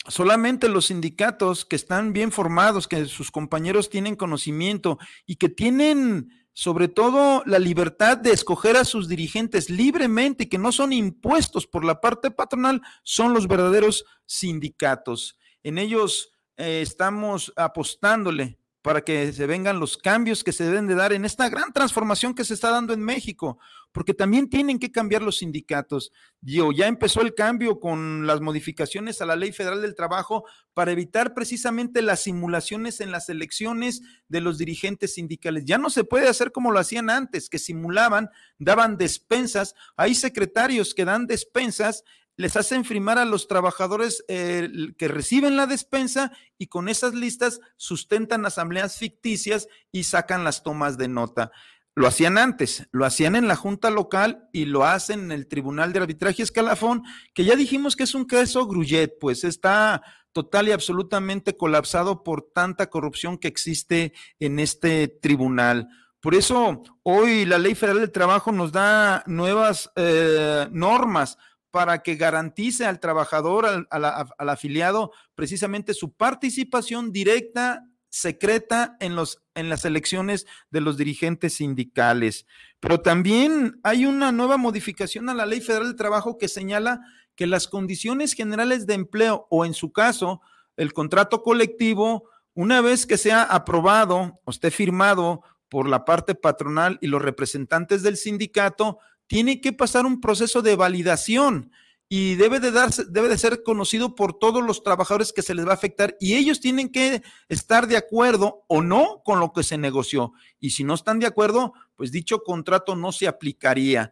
[0.07, 6.29] solamente los sindicatos que están bien formados, que sus compañeros tienen conocimiento y que tienen
[6.53, 11.65] sobre todo la libertad de escoger a sus dirigentes libremente y que no son impuestos
[11.65, 15.37] por la parte patronal, son los verdaderos sindicatos.
[15.63, 20.95] En ellos eh, estamos apostándole para que se vengan los cambios que se deben de
[20.95, 23.59] dar en esta gran transformación que se está dando en México,
[23.91, 26.11] porque también tienen que cambiar los sindicatos.
[26.41, 31.33] Ya empezó el cambio con las modificaciones a la Ley Federal del Trabajo para evitar
[31.33, 35.65] precisamente las simulaciones en las elecciones de los dirigentes sindicales.
[35.65, 39.75] Ya no se puede hacer como lo hacían antes, que simulaban, daban despensas.
[39.95, 42.03] Hay secretarios que dan despensas
[42.37, 47.59] les hacen firmar a los trabajadores eh, que reciben la despensa y con esas listas
[47.77, 51.51] sustentan asambleas ficticias y sacan las tomas de nota.
[51.93, 55.91] Lo hacían antes, lo hacían en la Junta Local y lo hacen en el Tribunal
[55.91, 60.71] de Arbitraje Escalafón, que ya dijimos que es un caso grullet, pues está total y
[60.71, 65.89] absolutamente colapsado por tanta corrupción que existe en este tribunal.
[66.21, 71.37] Por eso hoy la Ley Federal del Trabajo nos da nuevas eh, normas
[71.71, 79.15] para que garantice al trabajador, al, afiliado, precisamente su participación directa, secreta en,
[79.55, 82.45] en las elecciones de los dirigentes sindicales.
[82.81, 87.01] Pero también hay una nueva modificación a la Ley Federal del Trabajo que señala
[87.35, 90.41] que las condiciones generales de empleo o en su caso
[90.75, 96.97] el contrato colectivo, una vez que sea aprobado o esté firmado por la parte patronal
[97.01, 98.99] y los representantes del sindicato,
[99.31, 101.71] tiene que pasar un proceso de validación
[102.09, 105.65] y debe de darse, debe de ser conocido por todos los trabajadores que se les
[105.65, 109.63] va a afectar y ellos tienen que estar de acuerdo o no con lo que
[109.63, 110.33] se negoció.
[110.59, 114.11] Y si no están de acuerdo, pues dicho contrato no se aplicaría.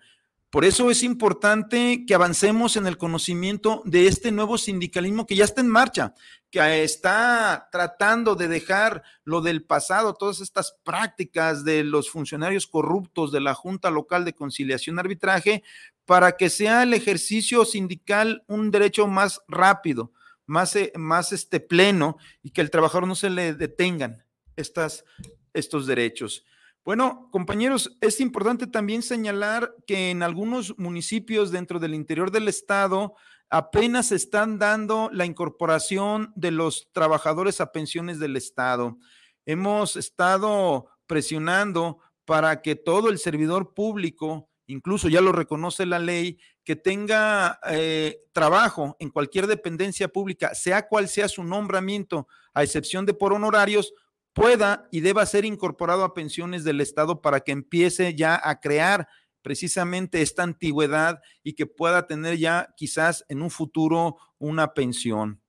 [0.49, 5.45] Por eso es importante que avancemos en el conocimiento de este nuevo sindicalismo que ya
[5.45, 6.15] está en marcha,
[6.49, 13.31] que está tratando de dejar lo del pasado, todas estas prácticas de los funcionarios corruptos
[13.31, 15.63] de la Junta Local de Conciliación y Arbitraje,
[16.05, 20.12] para que sea el ejercicio sindical un derecho más rápido,
[20.47, 25.05] más, eh, más este pleno y que el trabajador no se le detengan estas,
[25.53, 26.43] estos derechos.
[26.85, 33.15] Bueno, compañeros, es importante también señalar que en algunos municipios dentro del interior del estado
[33.49, 38.97] apenas están dando la incorporación de los trabajadores a pensiones del estado.
[39.45, 46.39] Hemos estado presionando para que todo el servidor público incluso ya lo reconoce la ley,
[46.63, 53.05] que tenga eh, trabajo en cualquier dependencia pública, sea cual sea su nombramiento, a excepción
[53.05, 53.93] de por honorarios,
[54.39, 59.08] pueda y deba ser incorporado a pensiones del Estado para que empiece ya a crear
[59.41, 65.41] precisamente esta antigüedad y que pueda tener ya quizás en un futuro una pensión.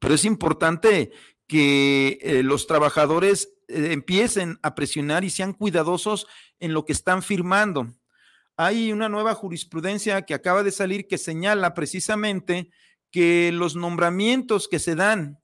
[0.00, 1.10] Pero es importante
[1.46, 6.26] que eh, los trabajadores eh, empiecen a presionar y sean cuidadosos
[6.60, 7.88] en lo que están firmando
[8.58, 12.72] hay una nueva jurisprudencia que acaba de salir que señala precisamente
[13.12, 15.37] que los nombramientos que se dan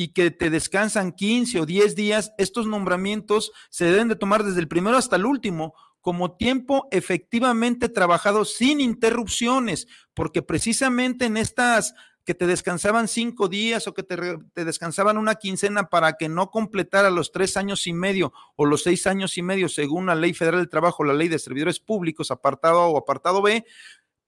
[0.00, 4.60] y que te descansan 15 o 10 días, estos nombramientos se deben de tomar desde
[4.60, 11.92] el primero hasta el último como tiempo efectivamente trabajado sin interrupciones, porque precisamente en estas
[12.24, 17.10] que te descansaban cinco días o que te, descansaban una quincena para que no completara
[17.10, 20.60] los tres años y medio o los seis años y medio según la ley federal
[20.60, 23.66] del trabajo, la ley de servidores públicos, apartado A o apartado B,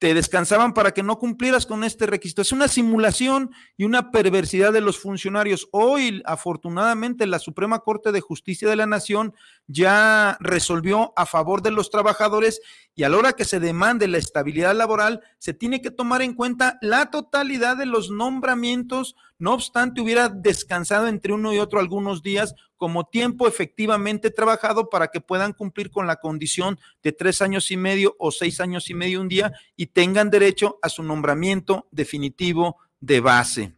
[0.03, 2.43] te descansaban para que no cumplieras con este requisito.
[2.43, 5.69] Es una simulación y una perversidad de los funcionarios.
[5.71, 9.33] Hoy, afortunadamente, la Suprema Corte de Justicia de la Nación
[9.73, 12.61] ya resolvió a favor de los trabajadores
[12.95, 16.35] y a la hora que se demande la estabilidad laboral, se tiene que tomar en
[16.35, 22.23] cuenta la totalidad de los nombramientos, no obstante hubiera descansado entre uno y otro algunos
[22.23, 27.71] días como tiempo efectivamente trabajado para que puedan cumplir con la condición de tres años
[27.71, 31.89] y medio o seis años y medio un día y tengan derecho a su nombramiento
[31.91, 33.75] definitivo de base.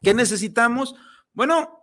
[0.00, 0.94] ¿Qué necesitamos?
[1.32, 1.77] Bueno,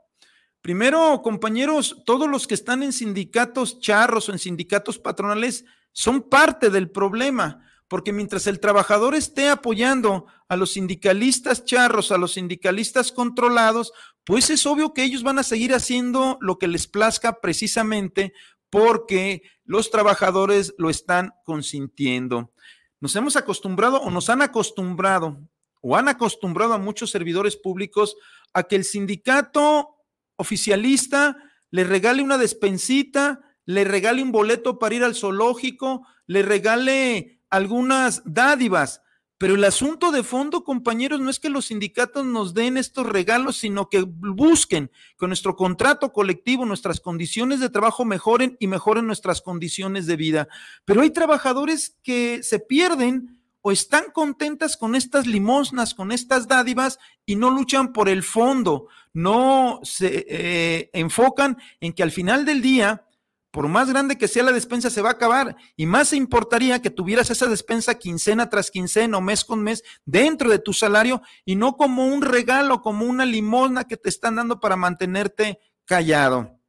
[0.66, 6.72] Primero, compañeros, todos los que están en sindicatos charros o en sindicatos patronales son parte
[6.72, 13.12] del problema, porque mientras el trabajador esté apoyando a los sindicalistas charros, a los sindicalistas
[13.12, 18.34] controlados, pues es obvio que ellos van a seguir haciendo lo que les plazca precisamente
[18.72, 22.54] porque los trabajadores lo están consintiendo.
[23.00, 25.38] Nos hemos acostumbrado o nos han acostumbrado
[25.80, 28.18] o han acostumbrado a muchos servidores públicos
[28.52, 29.95] a que el sindicato
[30.38, 31.38] oficialista
[31.72, 38.22] le regale una despensita, le regale un boleto para ir al zoológico, le regale algunas
[38.26, 39.02] dádivas.
[39.38, 43.58] Pero el asunto de fondo, compañeros, no es que los sindicatos nos den estos regalos,
[43.58, 49.42] sino que busquen que nuestro contrato colectivo, nuestras condiciones de trabajo mejoren y mejoren nuestras
[49.42, 50.48] condiciones de vida.
[50.86, 53.35] Pero hay trabajadores que se pierden
[53.68, 58.90] o están contentas con estas limosnas, con estas dádivas y no luchan por el fondo,
[59.12, 63.08] no se eh, enfocan en que al final del día,
[63.50, 66.80] por más grande que sea la despensa, se va a acabar y más se importaría
[66.80, 71.24] que tuvieras esa despensa quincena tras quincena o mes con mes dentro de tu salario
[71.44, 76.60] y no como un regalo, como una limosna que te están dando para mantenerte callado.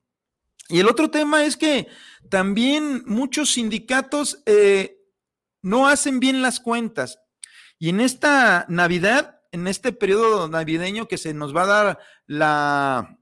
[0.70, 1.88] Y el otro tema es que
[2.30, 4.95] también muchos sindicatos eh,
[5.66, 7.18] no hacen bien las cuentas.
[7.76, 11.98] Y en esta Navidad, en este periodo navideño que se nos va a dar
[12.28, 13.18] la,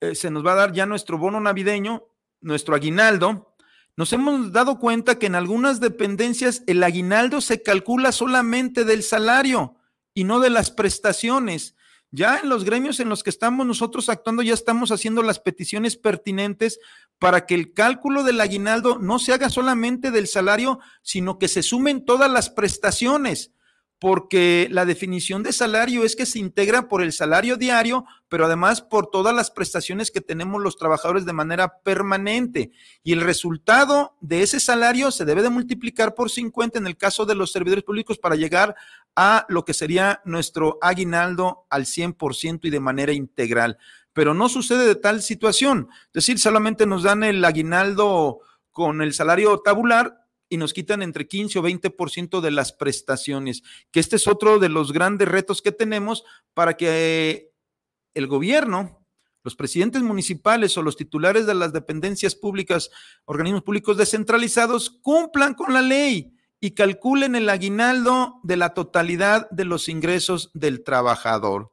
[0.00, 2.04] eh, se nos va a dar ya nuestro bono navideño,
[2.40, 3.54] nuestro aguinaldo,
[3.94, 9.76] nos hemos dado cuenta que en algunas dependencias el aguinaldo se calcula solamente del salario
[10.14, 11.75] y no de las prestaciones.
[12.16, 15.98] Ya en los gremios en los que estamos nosotros actuando, ya estamos haciendo las peticiones
[15.98, 16.80] pertinentes
[17.18, 21.62] para que el cálculo del aguinaldo no se haga solamente del salario, sino que se
[21.62, 23.52] sumen todas las prestaciones,
[23.98, 28.82] porque la definición de salario es que se integra por el salario diario, pero además
[28.82, 32.72] por todas las prestaciones que tenemos los trabajadores de manera permanente.
[33.02, 37.24] Y el resultado de ese salario se debe de multiplicar por 50 en el caso
[37.24, 38.74] de los servidores públicos para llegar
[39.14, 43.78] a lo que sería nuestro aguinaldo al 100% y de manera integral.
[44.12, 45.88] Pero no sucede de tal situación.
[46.08, 48.40] Es decir, solamente nos dan el aguinaldo
[48.72, 54.00] con el salario tabular y nos quitan entre 15 o 20% de las prestaciones, que
[54.00, 56.24] este es otro de los grandes retos que tenemos
[56.54, 57.50] para que
[58.14, 59.04] el gobierno,
[59.42, 62.90] los presidentes municipales o los titulares de las dependencias públicas,
[63.24, 69.64] organismos públicos descentralizados, cumplan con la ley y calculen el aguinaldo de la totalidad de
[69.64, 71.70] los ingresos del trabajador.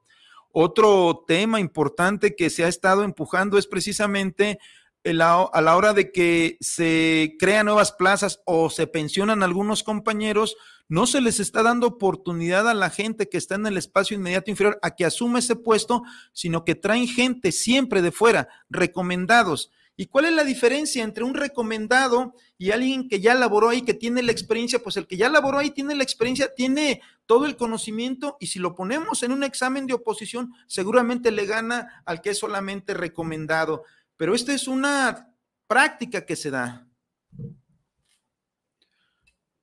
[0.51, 4.59] Otro tema importante que se ha estado empujando es precisamente
[5.05, 10.55] a la hora de que se crean nuevas plazas o se pensionan algunos compañeros,
[10.87, 14.51] no se les está dando oportunidad a la gente que está en el espacio inmediato
[14.51, 19.71] inferior a que asuma ese puesto, sino que traen gente siempre de fuera, recomendados.
[19.95, 23.93] ¿Y cuál es la diferencia entre un recomendado y alguien que ya laboró ahí, que
[23.93, 24.79] tiene la experiencia?
[24.79, 28.57] Pues el que ya laboró ahí tiene la experiencia, tiene todo el conocimiento y si
[28.57, 33.83] lo ponemos en un examen de oposición, seguramente le gana al que es solamente recomendado
[34.23, 35.35] pero esta es una
[35.67, 36.87] práctica que se da.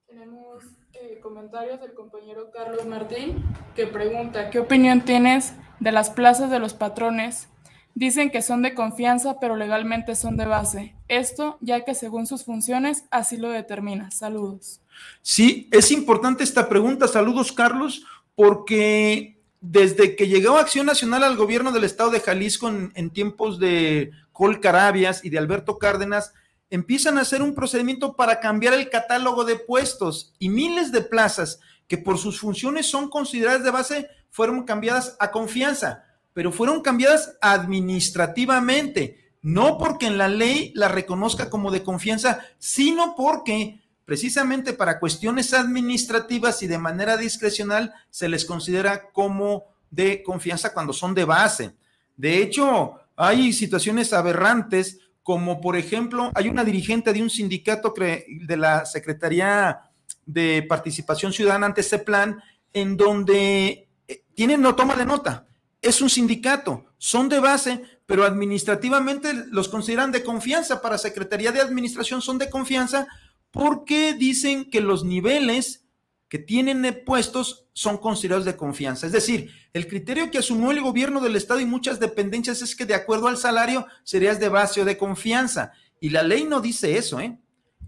[0.06, 3.42] Tenemos eh, comentarios del compañero Carlos Martín
[3.74, 7.48] que pregunta, ¿qué opinión tienes de las plazas de los patrones?
[7.94, 10.94] Dicen que son de confianza, pero legalmente son de base.
[11.08, 14.10] Esto ya que según sus funciones así lo determina.
[14.10, 14.82] Saludos.
[15.22, 17.08] Sí, es importante esta pregunta.
[17.08, 18.04] Saludos, Carlos,
[18.34, 24.10] porque desde que llegó Acción Nacional al gobierno del estado de Jalisco en tiempos de
[24.32, 26.32] Col Carabias y de Alberto Cárdenas,
[26.70, 31.60] empiezan a hacer un procedimiento para cambiar el catálogo de puestos y miles de plazas
[31.88, 37.36] que por sus funciones son consideradas de base fueron cambiadas a confianza, pero fueron cambiadas
[37.40, 43.80] administrativamente, no porque en la ley la reconozca como de confianza, sino porque
[44.10, 50.92] precisamente para cuestiones administrativas y de manera discrecional se les considera como de confianza cuando
[50.92, 51.74] son de base.
[52.16, 58.56] De hecho, hay situaciones aberrantes, como por ejemplo, hay una dirigente de un sindicato de
[58.56, 59.82] la Secretaría
[60.26, 62.42] de Participación Ciudadana ante ese plan,
[62.72, 65.46] en donde eh, tienen no toma de nota.
[65.80, 70.82] Es un sindicato, son de base, pero administrativamente los consideran de confianza.
[70.82, 73.06] Para Secretaría de Administración son de confianza
[73.50, 75.84] porque dicen que los niveles
[76.28, 79.06] que tienen puestos son considerados de confianza.
[79.06, 82.86] Es decir, el criterio que asumió el gobierno del Estado y muchas dependencias es que
[82.86, 85.72] de acuerdo al salario serías de base o de confianza.
[86.00, 87.38] Y la ley no dice eso, ¿eh?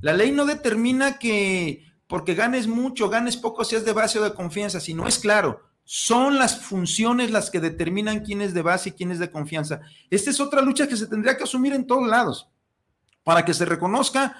[0.00, 4.34] La ley no determina que porque ganes mucho, ganes poco, seas de base o de
[4.34, 5.62] confianza, si no es claro.
[5.84, 9.80] Son las funciones las que determinan quién es de base y quién es de confianza.
[10.10, 12.48] Esta es otra lucha que se tendría que asumir en todos lados
[13.22, 14.36] para que se reconozca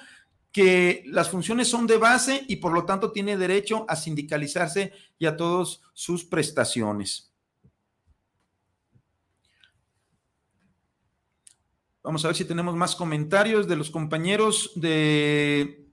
[0.53, 5.25] que las funciones son de base y por lo tanto tiene derecho a sindicalizarse y
[5.25, 7.33] a todas sus prestaciones.
[12.03, 15.87] Vamos a ver si tenemos más comentarios de los compañeros de...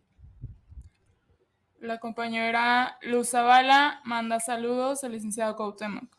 [1.78, 6.14] La compañera Luz Zavala manda saludos al licenciado Cuauhtémoc.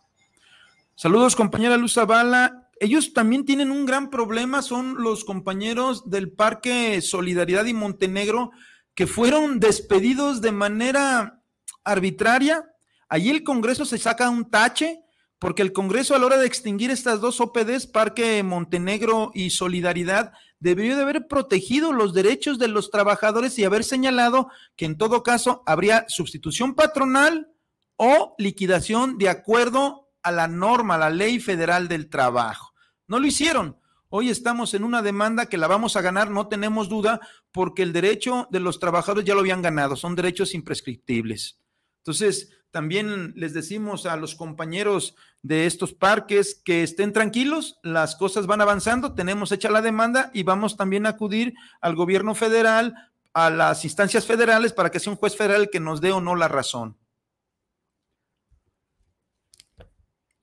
[0.96, 7.00] Saludos, compañera Luz Zavala ellos también tienen un gran problema, son los compañeros del Parque
[7.04, 8.50] Solidaridad y Montenegro
[8.96, 11.44] que fueron despedidos de manera
[11.84, 12.66] arbitraria.
[13.08, 15.04] Allí el Congreso se saca un tache
[15.38, 20.34] porque el Congreso a la hora de extinguir estas dos OPDs, Parque Montenegro y Solidaridad,
[20.60, 25.22] debió de haber protegido los derechos de los trabajadores y haber señalado que en todo
[25.22, 27.52] caso habría sustitución patronal
[27.96, 32.71] o liquidación de acuerdo a la norma, a la ley federal del trabajo.
[33.12, 33.76] No lo hicieron.
[34.08, 37.20] Hoy estamos en una demanda que la vamos a ganar, no tenemos duda,
[37.52, 41.60] porque el derecho de los trabajadores ya lo habían ganado, son derechos imprescriptibles.
[41.98, 48.48] Entonces, también les decimos a los compañeros de estos parques que estén tranquilos, las cosas
[48.48, 52.96] van avanzando, tenemos hecha la demanda y vamos también a acudir al gobierno federal,
[53.34, 56.38] a las instancias federales para que sea un juez federal que nos dé o no
[56.38, 56.98] la razón.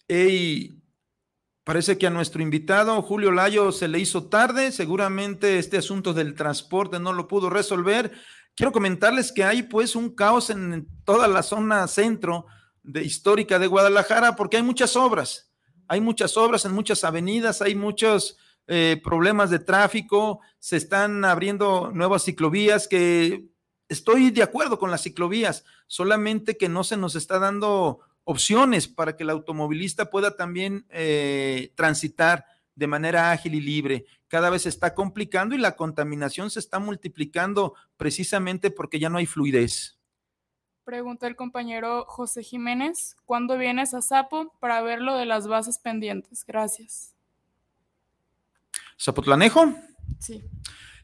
[0.07, 0.78] Y
[1.69, 6.35] Parece que a nuestro invitado Julio Layo se le hizo tarde, seguramente este asunto del
[6.35, 8.11] transporte no lo pudo resolver.
[8.57, 12.47] Quiero comentarles que hay pues un caos en toda la zona centro
[12.83, 15.53] de, histórica de Guadalajara porque hay muchas obras,
[15.89, 21.91] hay muchas obras en muchas avenidas, hay muchos eh, problemas de tráfico, se están abriendo
[21.93, 23.45] nuevas ciclovías que
[23.91, 29.17] estoy de acuerdo con las ciclovías, solamente que no se nos está dando opciones para
[29.17, 34.05] que el automovilista pueda también eh, transitar de manera ágil y libre.
[34.29, 39.17] Cada vez se está complicando y la contaminación se está multiplicando precisamente porque ya no
[39.17, 39.99] hay fluidez.
[40.85, 45.79] Pregunta el compañero José Jiménez, ¿cuándo vienes a Zapo para ver lo de las bases
[45.79, 46.45] pendientes?
[46.47, 47.15] Gracias.
[49.01, 49.73] ¿Zapotlanejo?
[50.19, 50.45] Sí.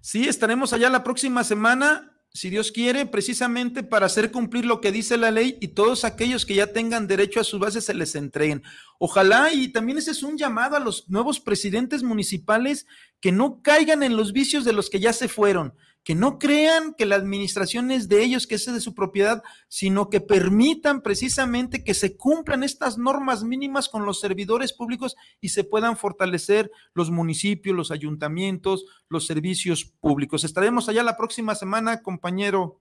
[0.03, 4.91] Sí, estaremos allá la próxima semana si Dios quiere, precisamente para hacer cumplir lo que
[4.91, 8.17] dice la ley y todos aquellos que ya tengan derecho a sus bases se les
[8.17, 8.65] entreguen.
[8.99, 12.87] Ojalá y también ese es un llamado a los nuevos presidentes municipales
[13.21, 15.75] que no caigan en los vicios de los que ya se fueron,
[16.05, 20.11] que no crean que la administración es de ellos, que es de su propiedad, sino
[20.11, 25.65] que permitan precisamente que se cumplan estas normas mínimas con los servidores públicos y se
[25.65, 30.45] puedan fortalecer los municipios, los ayuntamientos, los servicios públicos.
[30.45, 32.81] Estaremos allá la próxima semana, compañero.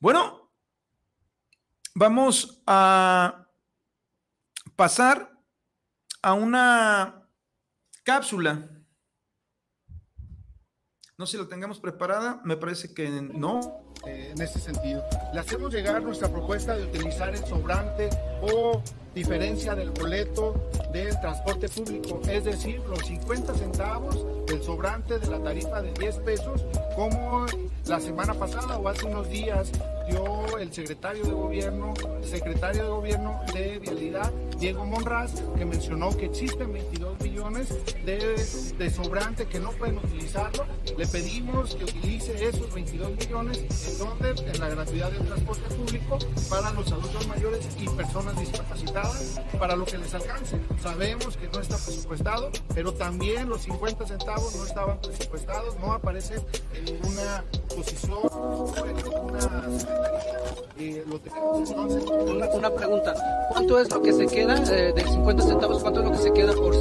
[0.00, 0.50] Bueno,
[1.94, 3.46] vamos a
[4.74, 5.38] pasar
[6.22, 7.28] a una
[8.02, 8.81] cápsula
[11.22, 13.60] no sé si lo tengamos preparada, me parece que no.
[14.04, 18.10] Eh, en ese sentido, le hacemos llegar nuestra propuesta de utilizar el sobrante
[18.40, 18.82] o
[19.14, 25.38] diferencia del boleto del transporte público, es decir, los 50 centavos del sobrante de la
[25.38, 26.64] tarifa de 10 pesos,
[26.96, 27.46] como
[27.86, 29.70] la semana pasada o hace unos días
[30.08, 36.26] dio el secretario de gobierno, secretario de gobierno de Vialidad, Diego Monraz, que mencionó que
[36.26, 37.68] existen 22 millones
[38.04, 38.36] de,
[38.78, 40.64] de sobrante que no pueden utilizarlo.
[40.96, 46.18] Le pedimos que utilice esos 22 millones en donde en la gratuidad del transporte público
[46.48, 50.58] para los adultos mayores y personas discapacitadas, para lo que les alcance.
[50.82, 56.40] Sabemos que no está presupuestado, pero también los 50 centavos no estaban presupuestados, no aparecen
[56.74, 57.44] en ninguna
[57.74, 58.18] posición,
[58.86, 59.91] en ninguna
[62.54, 63.14] una, pregunta,
[63.50, 65.82] ¿cuánto es lo que se queda eh, de 50 centavos?
[65.82, 66.72] ¿Cuánto es lo que se queda por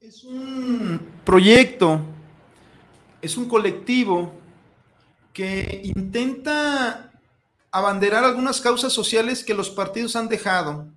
[0.00, 2.00] Es un proyecto,
[3.22, 4.32] es un colectivo
[5.32, 7.09] que intenta
[7.72, 10.88] abanderar algunas causas sociales que los partidos han dejado.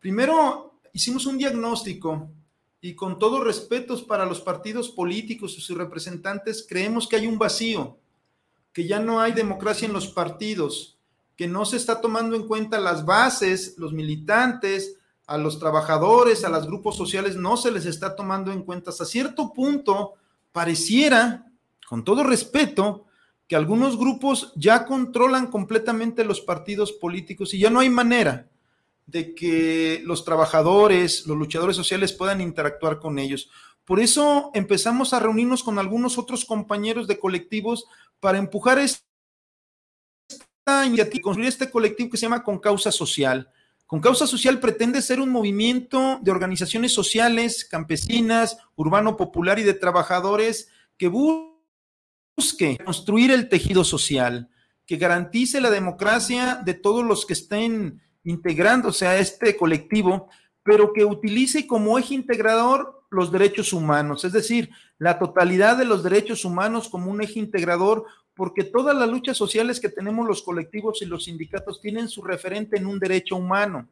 [0.00, 2.28] Primero, hicimos un diagnóstico
[2.80, 7.38] y con todos respetos para los partidos políticos y sus representantes, creemos que hay un
[7.38, 7.98] vacío,
[8.72, 10.98] que ya no hay democracia en los partidos,
[11.36, 14.96] que no se está tomando en cuenta las bases, los militantes,
[15.26, 18.90] a los trabajadores, a los grupos sociales, no se les está tomando en cuenta.
[18.90, 20.14] Hasta cierto punto,
[20.50, 21.46] pareciera,
[21.88, 23.06] con todo respeto,
[23.50, 28.48] que algunos grupos ya controlan completamente los partidos políticos y ya no hay manera
[29.06, 33.50] de que los trabajadores, los luchadores sociales puedan interactuar con ellos.
[33.84, 37.86] Por eso empezamos a reunirnos con algunos otros compañeros de colectivos
[38.20, 39.02] para empujar esta
[40.86, 43.50] iniciativa, construir este colectivo que se llama Con Causa Social.
[43.84, 49.74] Con Causa Social pretende ser un movimiento de organizaciones sociales, campesinas, urbano popular y de
[49.74, 51.49] trabajadores que buscan
[52.36, 54.48] busque construir el tejido social,
[54.86, 60.28] que garantice la democracia de todos los que estén integrándose a este colectivo,
[60.62, 66.02] pero que utilice como eje integrador los derechos humanos, es decir, la totalidad de los
[66.02, 71.02] derechos humanos como un eje integrador, porque todas las luchas sociales que tenemos los colectivos
[71.02, 73.88] y los sindicatos tienen su referente en un derecho humano.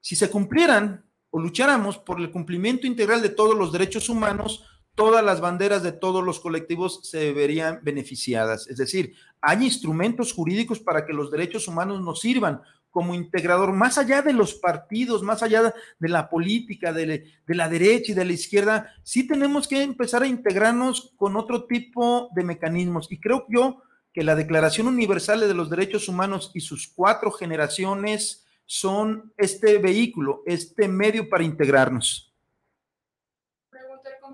[0.00, 4.64] Si se cumplieran o lucháramos por el cumplimiento integral de todos los derechos humanos,
[4.96, 8.66] todas las banderas de todos los colectivos se verían beneficiadas.
[8.66, 13.98] Es decir, hay instrumentos jurídicos para que los derechos humanos nos sirvan como integrador, más
[13.98, 18.32] allá de los partidos, más allá de la política, de, la derecha y de la
[18.32, 23.12] izquierda, sí tenemos que empezar a integrarnos con otro tipo de mecanismos.
[23.12, 23.82] Y creo yo
[24.14, 30.42] que la Declaración Universal de los Derechos Humanos y sus cuatro generaciones son este vehículo,
[30.46, 32.26] este medio para integrarnos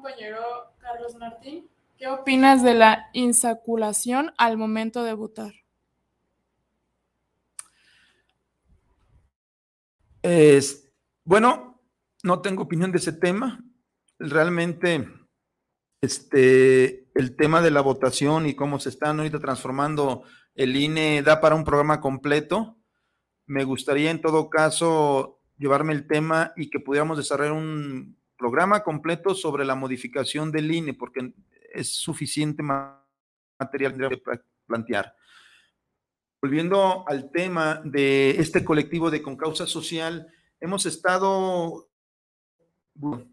[0.03, 0.41] compañero
[0.81, 5.53] Carlos Martín, ¿qué opinas de la insaculación al momento de votar?
[10.21, 10.93] Es,
[11.23, 11.81] bueno,
[12.25, 13.65] no tengo opinión de ese tema.
[14.19, 15.09] Realmente,
[16.01, 20.25] este, el tema de la votación y cómo se están ahorita transformando
[20.57, 22.77] el INE da para un programa completo.
[23.47, 29.37] Me gustaría en todo caso llevarme el tema y que pudiéramos desarrollar un programa completo
[29.37, 31.33] sobre la modificación del INE, porque
[31.73, 34.21] es suficiente material de
[34.67, 35.15] plantear.
[36.41, 40.27] volviendo al tema de este colectivo de Concausa Social,
[40.59, 41.89] hemos estado
[42.95, 43.31] bueno,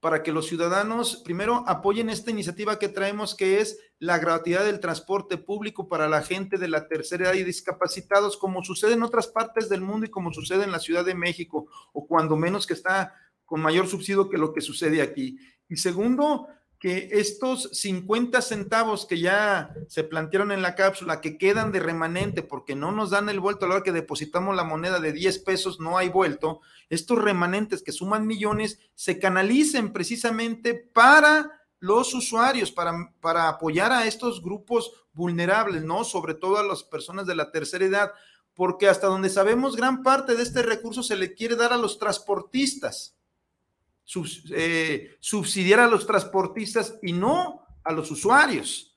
[0.00, 4.80] para que los ciudadanos primero apoyen esta iniciativa que traemos, que es la gratuidad del
[4.80, 9.28] transporte público para la gente de la tercera edad y discapacitados, como sucede en otras
[9.28, 12.74] partes del mundo y como sucede en la Ciudad de México, o cuando menos que
[12.74, 15.38] está con mayor subsidio que lo que sucede aquí.
[15.68, 21.72] Y segundo, que estos 50 centavos que ya se plantearon en la cápsula, que quedan
[21.72, 25.00] de remanente porque no nos dan el vuelto a la hora que depositamos la moneda
[25.00, 31.55] de 10 pesos, no hay vuelto, estos remanentes que suman millones se canalicen precisamente para
[31.78, 36.04] los usuarios, para, para apoyar a estos grupos vulnerables, ¿no?
[36.04, 38.12] Sobre todo a las personas de la tercera edad,
[38.54, 41.98] porque hasta donde sabemos, gran parte de este recurso se le quiere dar a los
[41.98, 43.16] transportistas
[44.50, 48.96] eh, subsidiar a los transportistas y no a los usuarios.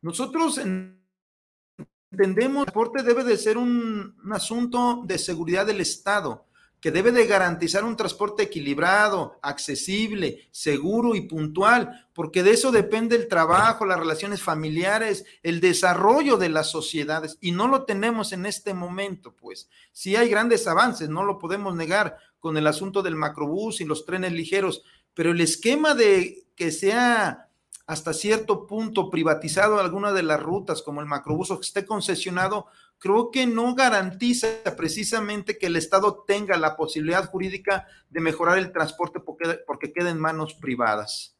[0.00, 6.43] Nosotros entendemos que el transporte debe de ser un, un asunto de seguridad del Estado
[6.84, 13.16] que debe de garantizar un transporte equilibrado, accesible, seguro y puntual, porque de eso depende
[13.16, 18.44] el trabajo, las relaciones familiares, el desarrollo de las sociedades, y no lo tenemos en
[18.44, 19.70] este momento, pues.
[19.92, 24.04] Sí hay grandes avances, no lo podemos negar con el asunto del macrobús y los
[24.04, 24.82] trenes ligeros,
[25.14, 27.48] pero el esquema de que sea
[27.86, 32.66] hasta cierto punto privatizado alguna de las rutas, como el macrobús o que esté concesionado,
[32.98, 38.72] creo que no garantiza precisamente que el Estado tenga la posibilidad jurídica de mejorar el
[38.72, 41.36] transporte porque, porque queda en manos privadas.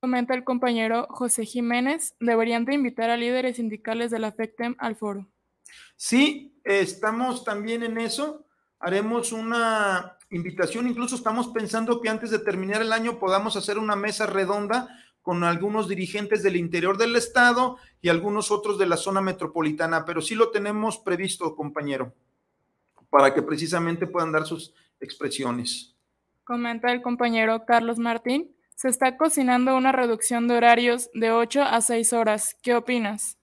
[0.00, 4.96] Comenta el compañero José Jiménez, deberían de invitar a líderes sindicales de la FECTEM al
[4.96, 5.28] foro.
[5.96, 8.46] Sí, estamos también en eso.
[8.78, 13.94] Haremos una invitación, incluso estamos pensando que antes de terminar el año podamos hacer una
[13.94, 14.88] mesa redonda
[15.22, 20.22] con algunos dirigentes del interior del estado y algunos otros de la zona metropolitana, pero
[20.22, 22.14] sí lo tenemos previsto, compañero,
[23.10, 25.94] para que precisamente puedan dar sus expresiones.
[26.44, 31.80] Comenta el compañero Carlos Martín, se está cocinando una reducción de horarios de 8 a
[31.80, 32.56] 6 horas.
[32.62, 33.36] ¿Qué opinas?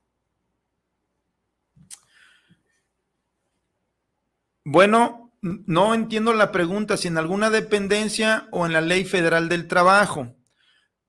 [4.63, 9.67] Bueno, no entiendo la pregunta, si en alguna dependencia o en la ley federal del
[9.67, 10.33] trabajo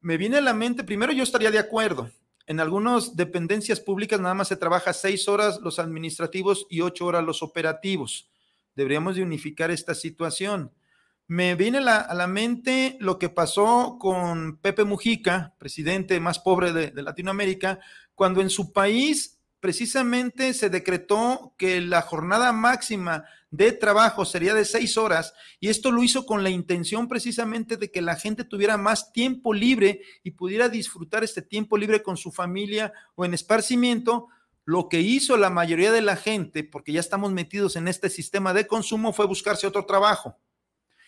[0.08, 2.10] me viene a la mente, primero yo estaría de acuerdo.
[2.46, 7.22] En algunas dependencias públicas nada más se trabaja seis horas los administrativos y ocho horas
[7.22, 8.30] los operativos.
[8.74, 10.72] Deberíamos de unificar esta situación.
[11.26, 17.02] Me viene a la mente lo que pasó con Pepe Mujica, presidente más pobre de
[17.02, 17.78] Latinoamérica,
[18.14, 24.64] cuando en su país precisamente se decretó que la jornada máxima de trabajo sería de
[24.64, 28.76] seis horas y esto lo hizo con la intención precisamente de que la gente tuviera
[28.76, 34.28] más tiempo libre y pudiera disfrutar este tiempo libre con su familia o en esparcimiento.
[34.64, 38.52] Lo que hizo la mayoría de la gente, porque ya estamos metidos en este sistema
[38.52, 40.36] de consumo, fue buscarse otro trabajo.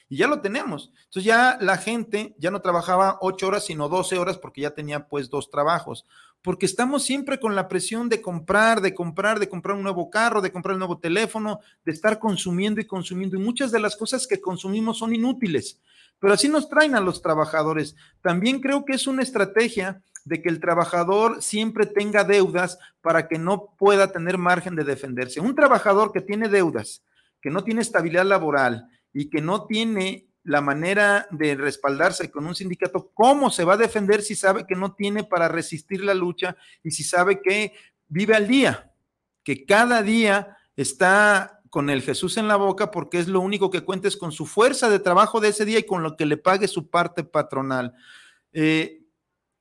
[0.08, 0.90] Y ya lo tenemos.
[0.96, 5.08] Entonces ya la gente ya no trabajaba ocho horas, sino doce horas porque ya tenía
[5.08, 6.06] pues dos trabajos
[6.42, 10.40] porque estamos siempre con la presión de comprar, de comprar, de comprar un nuevo carro,
[10.40, 13.36] de comprar un nuevo teléfono, de estar consumiendo y consumiendo.
[13.36, 15.80] Y muchas de las cosas que consumimos son inútiles,
[16.18, 17.94] pero así nos traen a los trabajadores.
[18.22, 23.38] También creo que es una estrategia de que el trabajador siempre tenga deudas para que
[23.38, 25.40] no pueda tener margen de defenderse.
[25.40, 27.02] Un trabajador que tiene deudas,
[27.40, 32.54] que no tiene estabilidad laboral y que no tiene la manera de respaldarse con un
[32.54, 36.56] sindicato, cómo se va a defender si sabe que no tiene para resistir la lucha
[36.82, 37.74] y si sabe que
[38.08, 38.92] vive al día,
[39.44, 43.82] que cada día está con el Jesús en la boca porque es lo único que
[43.82, 46.66] cuentes con su fuerza de trabajo de ese día y con lo que le pague
[46.68, 47.94] su parte patronal.
[48.52, 49.04] Eh,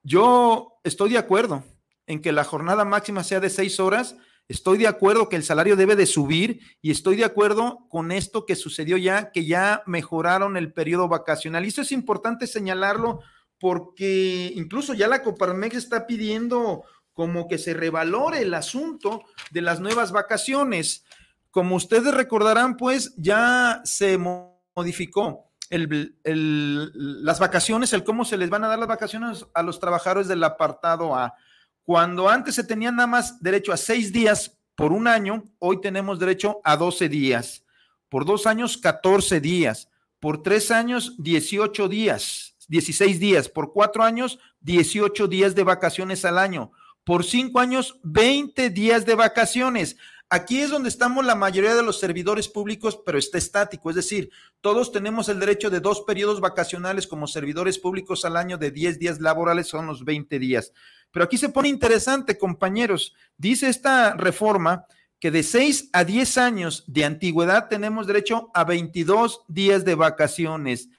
[0.02, 1.64] yo estoy de acuerdo
[2.08, 4.16] en que la jornada máxima sea de seis horas
[4.50, 8.48] Estoy de acuerdo que el salario debe de subir y estoy de acuerdo con esto
[8.48, 11.64] que sucedió ya, que ya mejoraron el periodo vacacional.
[11.64, 13.22] Y eso es importante señalarlo
[13.60, 16.84] porque incluso ya la Coparmex está pidiendo
[17.14, 19.22] como que se revalore el asunto
[19.52, 21.06] de las nuevas vacaciones.
[21.52, 28.68] Como ustedes recordarán, pues ya se modificó las vacaciones, el cómo se les van a
[28.68, 31.36] dar las vacaciones a los trabajadores del apartado A.
[31.84, 36.20] Cuando antes se tenía nada más derecho a seis días por un año, hoy tenemos
[36.20, 37.64] derecho a 12 días.
[38.10, 39.90] Por dos años, 14 días.
[40.20, 43.50] Por tres años, 18 días, 16 días.
[43.50, 46.72] Por cuatro años, 18 días de vacaciones al año.
[47.04, 49.98] Por cinco años, 20 días de vacaciones.
[50.32, 54.30] Aquí es donde estamos la mayoría de los servidores públicos, pero está estático, es decir,
[54.62, 59.00] todos tenemos el derecho de dos periodos vacacionales como servidores públicos al año de 10
[59.00, 60.72] días laborales, son los 20 días.
[61.10, 63.16] Pero aquí se pone interesante, compañeros.
[63.38, 64.86] Dice esta reforma
[65.20, 70.90] que de 6 a 10 años de antigüedad tenemos derecho a 22 días de vacaciones.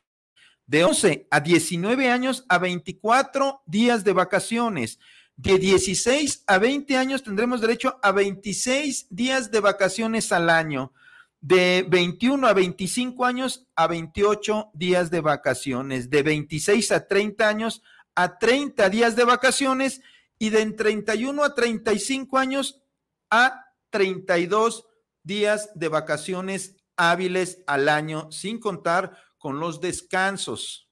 [0.67, 4.99] De 11 a 19 años a 24 días de vacaciones
[5.43, 10.93] de 16 a 20 años tendremos derecho a 26 días de vacaciones al año.
[11.41, 16.11] De 21 a 25 años a 28 días de vacaciones.
[16.11, 17.83] De 26 a 30 años
[18.15, 20.03] a 30 días de vacaciones.
[20.39, 22.83] Y de 31 a 35 años
[23.31, 24.87] a 32
[25.23, 30.90] días de vacaciones hábiles al año, sin contar con los descansos.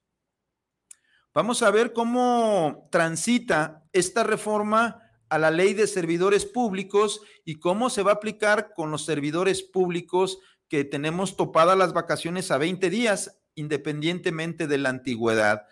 [1.38, 7.90] Vamos a ver cómo transita esta reforma a la ley de servidores públicos y cómo
[7.90, 12.90] se va a aplicar con los servidores públicos que tenemos topadas las vacaciones a 20
[12.90, 15.62] días, independientemente de la antigüedad.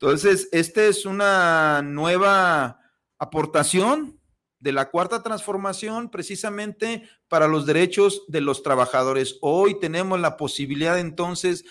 [0.00, 2.80] Entonces, esta es una nueva
[3.18, 4.18] aportación
[4.60, 9.36] de la cuarta transformación precisamente para los derechos de los trabajadores.
[9.42, 11.66] Hoy tenemos la posibilidad entonces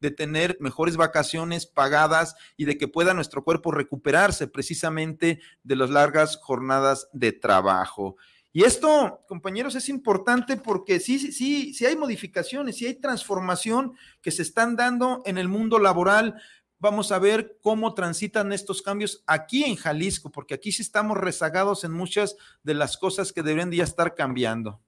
[0.00, 5.90] de tener mejores vacaciones pagadas y de que pueda nuestro cuerpo recuperarse precisamente de las
[5.90, 8.16] largas jornadas de trabajo.
[8.52, 14.32] Y esto, compañeros, es importante porque sí, sí, sí hay modificaciones, sí hay transformación que
[14.32, 16.34] se están dando en el mundo laboral.
[16.80, 21.84] Vamos a ver cómo transitan estos cambios aquí en Jalisco, porque aquí sí estamos rezagados
[21.84, 24.80] en muchas de las cosas que deberían ya estar cambiando.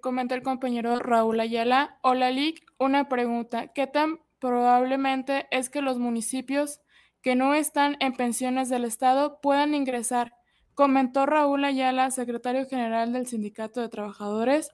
[0.00, 1.98] Comenta el compañero Raúl Ayala.
[2.02, 2.64] Hola, Lick.
[2.78, 3.68] Una pregunta.
[3.68, 6.80] ¿Qué tan probablemente es que los municipios
[7.22, 10.34] que no están en pensiones del Estado puedan ingresar?
[10.74, 14.70] Comentó Raúl Ayala, secretario general del Sindicato de Trabajadores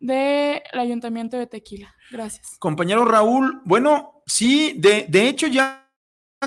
[0.00, 1.94] del Ayuntamiento de Tequila.
[2.10, 2.56] Gracias.
[2.58, 5.81] Compañero Raúl, bueno, sí, de, de hecho ya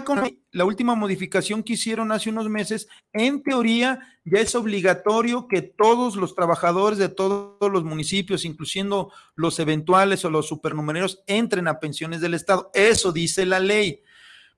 [0.04, 5.62] con la última modificación que hicieron hace unos meses, en teoría ya es obligatorio que
[5.62, 11.80] todos los trabajadores de todos los municipios, incluyendo los eventuales o los supernumereros, entren a
[11.80, 12.72] pensiones del Estado.
[12.74, 14.02] Eso dice la ley.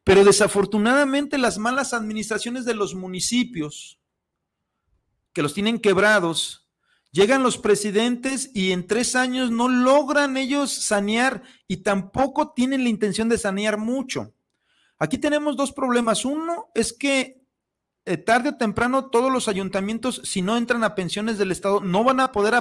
[0.04, 4.00] Pero desafortunadamente las malas administraciones de los municipios,
[5.34, 6.68] que los tienen quebrados,
[7.12, 12.90] llegan los presidentes y en tres años no logran ellos sanear y tampoco tienen la
[12.90, 14.34] intención de sanear mucho.
[15.00, 16.26] Aquí tenemos dos problemas.
[16.26, 17.46] Uno es que
[18.06, 22.04] eh, tarde o temprano todos los ayuntamientos, si no entran a pensiones del Estado, no
[22.04, 22.56] van a poder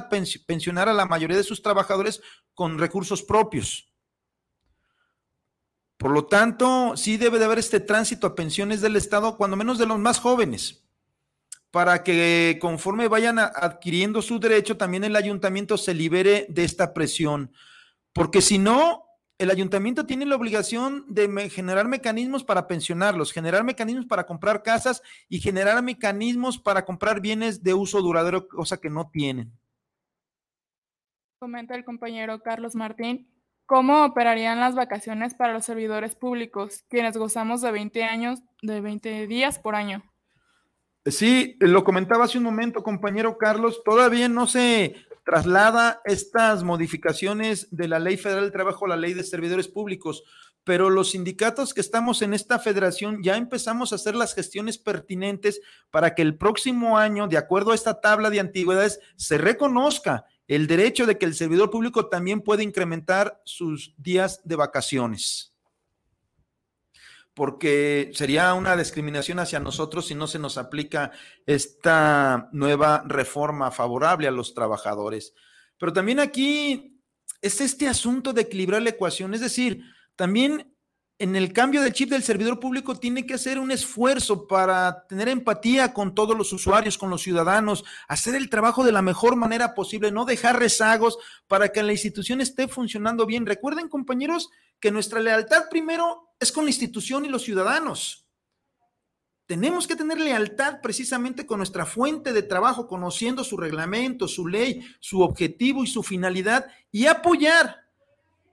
[0.46, 2.20] pensionar a la mayoría de sus trabajadores
[2.52, 3.92] con recursos propios.
[5.96, 9.78] Por lo tanto, sí debe de haber este tránsito a pensiones del Estado, cuando menos
[9.78, 10.84] de los más jóvenes,
[11.70, 17.52] para que conforme vayan adquiriendo su derecho, también el ayuntamiento se libere de esta presión.
[18.12, 19.05] Porque si no,
[19.38, 25.02] el ayuntamiento tiene la obligación de generar mecanismos para pensionarlos, generar mecanismos para comprar casas
[25.28, 29.52] y generar mecanismos para comprar bienes de uso duradero, cosa que no tienen.
[31.38, 33.28] Comenta el compañero Carlos Martín,
[33.66, 39.26] ¿cómo operarían las vacaciones para los servidores públicos, quienes gozamos de 20 años, de 20
[39.26, 40.02] días por año?
[41.04, 44.96] Sí, lo comentaba hace un momento, compañero Carlos, todavía no se
[45.26, 50.22] traslada estas modificaciones de la Ley Federal del Trabajo a la Ley de Servidores Públicos,
[50.62, 55.60] pero los sindicatos que estamos en esta federación ya empezamos a hacer las gestiones pertinentes
[55.90, 60.68] para que el próximo año, de acuerdo a esta tabla de antigüedades, se reconozca el
[60.68, 65.55] derecho de que el servidor público también puede incrementar sus días de vacaciones
[67.36, 71.12] porque sería una discriminación hacia nosotros si no se nos aplica
[71.44, 75.34] esta nueva reforma favorable a los trabajadores.
[75.76, 76.98] Pero también aquí
[77.42, 79.82] es este asunto de equilibrar la ecuación, es decir,
[80.16, 80.74] también
[81.18, 85.28] en el cambio del chip del servidor público tiene que hacer un esfuerzo para tener
[85.28, 89.74] empatía con todos los usuarios, con los ciudadanos, hacer el trabajo de la mejor manera
[89.74, 91.18] posible, no dejar rezagos
[91.48, 93.44] para que la institución esté funcionando bien.
[93.44, 94.48] Recuerden, compañeros,
[94.80, 98.26] que nuestra lealtad primero es con la institución y los ciudadanos.
[99.46, 104.84] Tenemos que tener lealtad precisamente con nuestra fuente de trabajo, conociendo su reglamento, su ley,
[104.98, 107.86] su objetivo y su finalidad y apoyar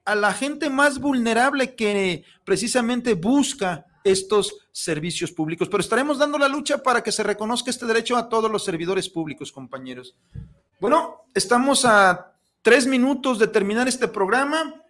[0.06, 5.68] a la gente más vulnerable que precisamente busca estos servicios públicos.
[5.70, 9.10] Pero estaremos dando la lucha para que se reconozca este derecho a todos los servidores
[9.10, 10.16] públicos, compañeros.
[10.80, 14.83] Bueno, estamos a tres minutos de terminar este programa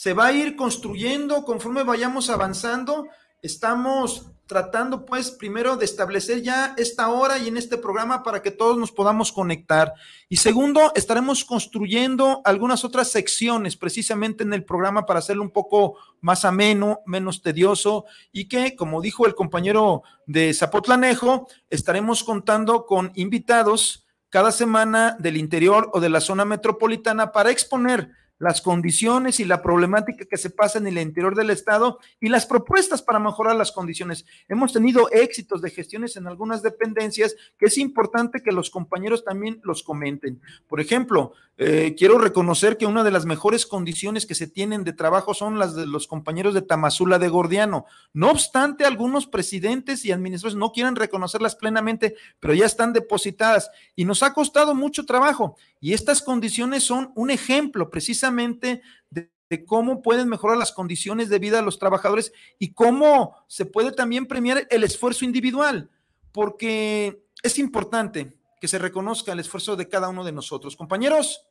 [0.00, 3.06] se va a ir construyendo conforme vayamos avanzando.
[3.42, 8.50] Estamos tratando pues primero de establecer ya esta hora y en este programa para que
[8.50, 9.92] todos nos podamos conectar.
[10.30, 15.98] Y segundo, estaremos construyendo algunas otras secciones precisamente en el programa para hacerlo un poco
[16.22, 23.12] más ameno, menos tedioso y que, como dijo el compañero de Zapotlanejo, estaremos contando con
[23.16, 29.44] invitados cada semana del interior o de la zona metropolitana para exponer las condiciones y
[29.44, 33.54] la problemática que se pasa en el interior del Estado y las propuestas para mejorar
[33.54, 34.24] las condiciones.
[34.48, 39.60] Hemos tenido éxitos de gestiones en algunas dependencias que es importante que los compañeros también
[39.62, 40.40] los comenten.
[40.66, 44.94] Por ejemplo, eh, quiero reconocer que una de las mejores condiciones que se tienen de
[44.94, 47.84] trabajo son las de los compañeros de Tamazula de Gordiano.
[48.14, 54.06] No obstante, algunos presidentes y administradores no quieren reconocerlas plenamente, pero ya están depositadas y
[54.06, 55.56] nos ha costado mucho trabajo.
[55.78, 58.29] Y estas condiciones son un ejemplo precisamente
[59.10, 63.90] de, cómo pueden mejorar las condiciones de vida de los trabajadores y cómo se puede
[63.90, 65.90] también premiar el esfuerzo individual,
[66.30, 70.76] porque es importante que se reconozca el esfuerzo de cada uno de nosotros.
[70.76, 71.48] Compañeros,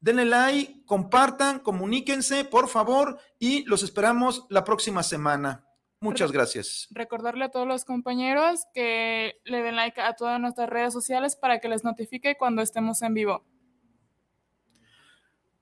[0.00, 5.66] denle like, compartan, comuníquense, por favor, y los esperamos la próxima semana.
[6.00, 6.88] Muchas gracias.
[6.90, 11.58] Recordarle a todos los compañeros que le den like a todas nuestras redes sociales para
[11.58, 13.44] que les notifique cuando estemos en vivo.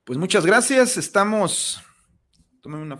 [0.04, 0.96] Pues muchas gracias.
[0.96, 1.80] Estamos.
[2.64, 2.98] Una.